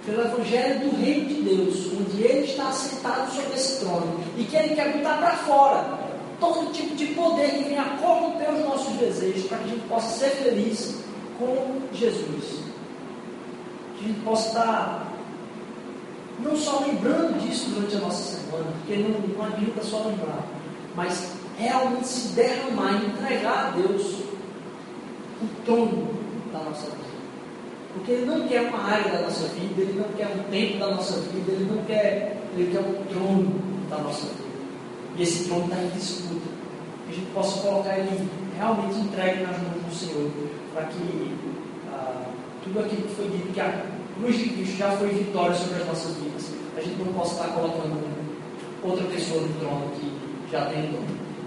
pelo 0.05 0.23
Evangelho 0.23 0.81
do 0.81 0.96
Reino 0.96 1.27
de 1.27 1.35
Deus, 1.42 1.90
onde 1.99 2.23
Ele 2.23 2.46
está 2.46 2.68
assentado 2.68 3.31
sobre 3.33 3.55
esse 3.55 3.81
trono 3.81 4.20
e 4.37 4.44
que 4.44 4.57
Ele 4.57 4.75
quer 4.75 4.96
botar 4.96 5.18
para 5.18 5.37
fora 5.38 5.99
todo 6.40 6.73
tipo 6.73 6.96
de 6.96 7.07
poder 7.09 7.51
que 7.51 7.64
venha 7.64 7.85
corromper 8.01 8.51
os 8.51 8.64
nossos 8.64 8.94
desejos 8.94 9.44
para 9.44 9.59
que 9.59 9.64
a 9.64 9.68
gente 9.68 9.88
possa 9.88 10.18
ser 10.18 10.31
feliz 10.31 10.96
com 11.38 11.81
Jesus. 11.92 12.69
Gente 14.02 14.20
possa 14.20 14.48
estar 14.48 15.10
não 16.42 16.56
só 16.56 16.80
lembrando 16.80 17.38
disso 17.40 17.70
durante 17.70 17.96
a 17.96 18.00
nossa 18.00 18.36
semana, 18.36 18.66
porque 18.78 18.96
não, 18.96 19.10
não 19.10 19.44
adianta 19.44 19.82
só 19.82 20.04
lembrar, 20.04 20.46
mas 20.96 21.32
realmente 21.58 22.06
se 22.06 22.28
derramar 22.28 23.02
e 23.02 23.06
entregar 23.06 23.66
a 23.66 23.70
Deus 23.70 24.20
o 25.42 25.62
trono 25.64 26.08
da 26.52 26.58
nossa 26.60 26.86
vida. 26.86 27.10
Porque 27.92 28.12
Ele 28.12 28.26
não 28.26 28.48
quer 28.48 28.62
uma 28.62 28.82
área 28.84 29.12
da 29.12 29.22
nossa 29.22 29.48
vida, 29.48 29.82
Ele 29.82 30.00
não 30.00 30.08
quer 30.16 30.28
um 30.28 30.50
tempo 30.50 30.78
da 30.78 30.94
nossa 30.94 31.20
vida, 31.20 31.52
Ele 31.52 31.70
não 31.70 31.84
quer, 31.84 32.36
Ele 32.56 32.72
quer 32.72 32.80
um 32.80 33.04
trono 33.04 33.60
da 33.90 33.98
nossa 33.98 34.26
vida. 34.26 34.50
E 35.16 35.22
esse 35.22 35.44
trono 35.44 35.64
está 35.64 35.76
em 35.76 35.88
disputa. 35.88 36.48
Que 37.06 37.12
a 37.12 37.14
gente 37.16 37.30
possa 37.32 37.60
colocar 37.60 37.98
Ele 37.98 38.28
realmente 38.56 38.98
entregue 38.98 39.42
nas 39.42 39.58
mãos 39.58 39.82
do 39.82 39.94
Senhor, 39.94 40.30
para 40.72 40.84
que 40.84 41.34
tudo 42.64 42.81
aquilo 42.81 43.03
que 43.03 43.14
foi 43.14 43.29
dito, 43.29 43.53
que 43.53 43.61
a 43.61 43.85
cruz 44.16 44.38
de 44.38 44.49
Cristo 44.51 44.77
já 44.77 44.90
foi 44.92 45.09
vitória 45.09 45.55
sobre 45.55 45.83
as 45.83 45.87
nossas 45.87 46.16
vidas, 46.16 46.53
a 46.77 46.81
gente 46.81 46.96
não 46.99 47.12
possa 47.12 47.35
estar 47.35 47.55
colocando 47.55 48.01
outra 48.83 49.05
pessoa 49.07 49.42
no 49.42 49.49
trono 49.61 49.90
que 49.99 50.12
já 50.51 50.66
tem 50.66 50.85
o 50.85 50.88
trono. 50.88 51.07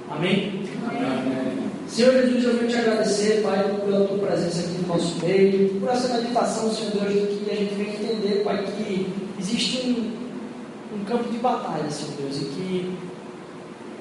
Amém? 0.09 0.63
Amém? 0.87 1.63
Senhor 1.87 2.13
Jesus, 2.13 2.43
eu 2.43 2.57
venho 2.57 2.67
te 2.69 2.75
agradecer, 2.77 3.43
Pai, 3.43 3.63
pela 3.85 4.07
tua 4.07 4.17
presença 4.17 4.61
aqui 4.61 4.81
no 4.81 4.87
nosso 4.87 5.15
meio, 5.23 5.79
por 5.79 5.89
essa 5.89 6.17
meditação, 6.17 6.71
Senhor 6.71 6.91
Deus, 6.91 7.13
de 7.13 7.45
que 7.45 7.51
a 7.51 7.55
gente 7.55 7.75
vem 7.75 7.89
entender, 7.89 8.43
Pai, 8.43 8.65
que 8.65 9.13
existe 9.39 9.87
um, 9.87 10.97
um 10.97 11.03
campo 11.05 11.29
de 11.29 11.37
batalha, 11.37 11.89
Senhor 11.91 12.13
Deus, 12.19 12.37
e 12.37 12.45
que 12.45 12.97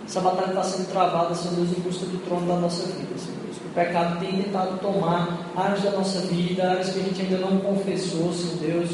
essa 0.06 0.20
batalha 0.20 0.48
está 0.48 0.62
sendo 0.62 0.90
travada, 0.90 1.34
Senhor 1.34 1.56
Deus, 1.56 1.70
em 1.70 1.80
busca 1.80 2.06
do 2.06 2.24
trono 2.24 2.46
da 2.46 2.56
nossa 2.56 2.86
vida, 2.86 3.18
Senhor 3.18 3.38
Deus. 3.44 3.51
O 3.72 3.74
pecado 3.74 4.20
tem 4.20 4.42
tentado 4.42 4.78
tomar 4.80 5.50
áreas 5.56 5.80
da 5.80 5.92
nossa 5.92 6.20
vida, 6.26 6.72
áreas 6.72 6.90
que 6.90 7.00
a 7.00 7.02
gente 7.04 7.22
ainda 7.22 7.38
não 7.38 7.58
confessou, 7.60 8.30
Senhor 8.30 8.56
Deus. 8.60 8.90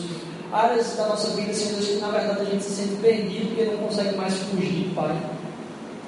Áreas 0.52 0.94
da 0.96 1.08
nossa 1.08 1.30
vida, 1.30 1.52
Senhor 1.52 1.80
Deus, 1.80 1.88
que 1.88 1.96
na 1.96 2.10
verdade 2.10 2.42
a 2.42 2.44
gente 2.44 2.62
se 2.62 2.82
sente 2.82 2.94
perdido 3.02 3.48
porque 3.48 3.64
não 3.64 3.78
consegue 3.78 4.16
mais 4.16 4.34
fugir, 4.34 4.92
Pai. 4.94 5.20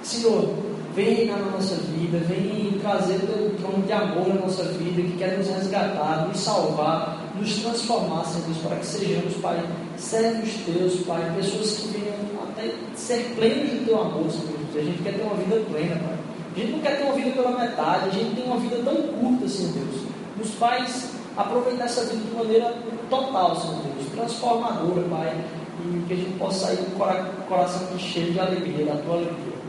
Senhor, 0.04 0.54
vem 0.94 1.26
na 1.26 1.38
nossa 1.38 1.74
vida, 1.74 2.18
vem 2.28 2.78
trazer 2.80 3.16
o 3.16 3.26
teu 3.26 3.56
trono 3.58 3.82
de 3.84 3.92
amor 3.92 4.28
na 4.28 4.34
nossa 4.36 4.62
vida, 4.62 5.02
que 5.02 5.16
quer 5.18 5.36
nos 5.36 5.48
resgatar, 5.48 6.28
nos 6.28 6.38
salvar, 6.38 7.32
nos 7.36 7.52
transformar, 7.56 8.24
Senhor 8.24 8.44
Deus, 8.46 8.58
para 8.58 8.76
que 8.76 8.86
sejamos, 8.86 9.34
Pai, 9.38 9.68
servos 9.96 10.50
teus, 10.64 10.94
Pai, 11.04 11.32
pessoas 11.34 11.72
que 11.72 11.88
venham 11.88 12.14
até 12.48 12.72
ser 12.94 13.34
plenos 13.34 13.80
do 13.80 13.84
teu 13.84 14.00
amor, 14.00 14.30
Senhor 14.30 14.46
Deus. 14.72 14.76
A 14.76 14.88
gente 14.88 15.02
quer 15.02 15.14
ter 15.14 15.22
uma 15.22 15.34
vida 15.34 15.56
plena, 15.68 15.96
Pai. 15.96 16.19
A 16.54 16.58
gente 16.58 16.72
não 16.72 16.80
quer 16.80 16.96
ter 16.96 17.04
uma 17.04 17.12
vida 17.12 17.30
pela 17.30 17.58
metade, 17.58 18.08
a 18.08 18.12
gente 18.12 18.34
tem 18.34 18.44
uma 18.44 18.56
vida 18.56 18.76
tão 18.84 18.96
curta, 18.96 19.48
Senhor 19.48 19.72
Deus. 19.72 20.02
Nos 20.36 20.50
faz 20.54 21.10
aproveitar 21.36 21.84
essa 21.84 22.04
vida 22.06 22.22
de 22.24 22.34
maneira 22.34 22.74
total, 23.08 23.56
Senhor 23.56 23.76
Deus, 23.76 24.08
transformadora, 24.14 25.02
Pai, 25.08 25.44
e 25.84 26.04
que 26.06 26.12
a 26.12 26.16
gente 26.16 26.38
possa 26.38 26.66
sair 26.66 26.78
com 26.78 27.04
o 27.04 27.46
coração 27.46 27.98
cheio 27.98 28.32
de 28.32 28.40
alegria, 28.40 28.86
da 28.86 28.96
tua 29.02 29.14
alegria. 29.14 29.60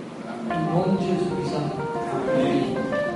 Em 0.45 0.75
nome 0.75 0.97
de 0.97 1.07
Jesus. 1.07 1.53
Amém. 1.55 3.11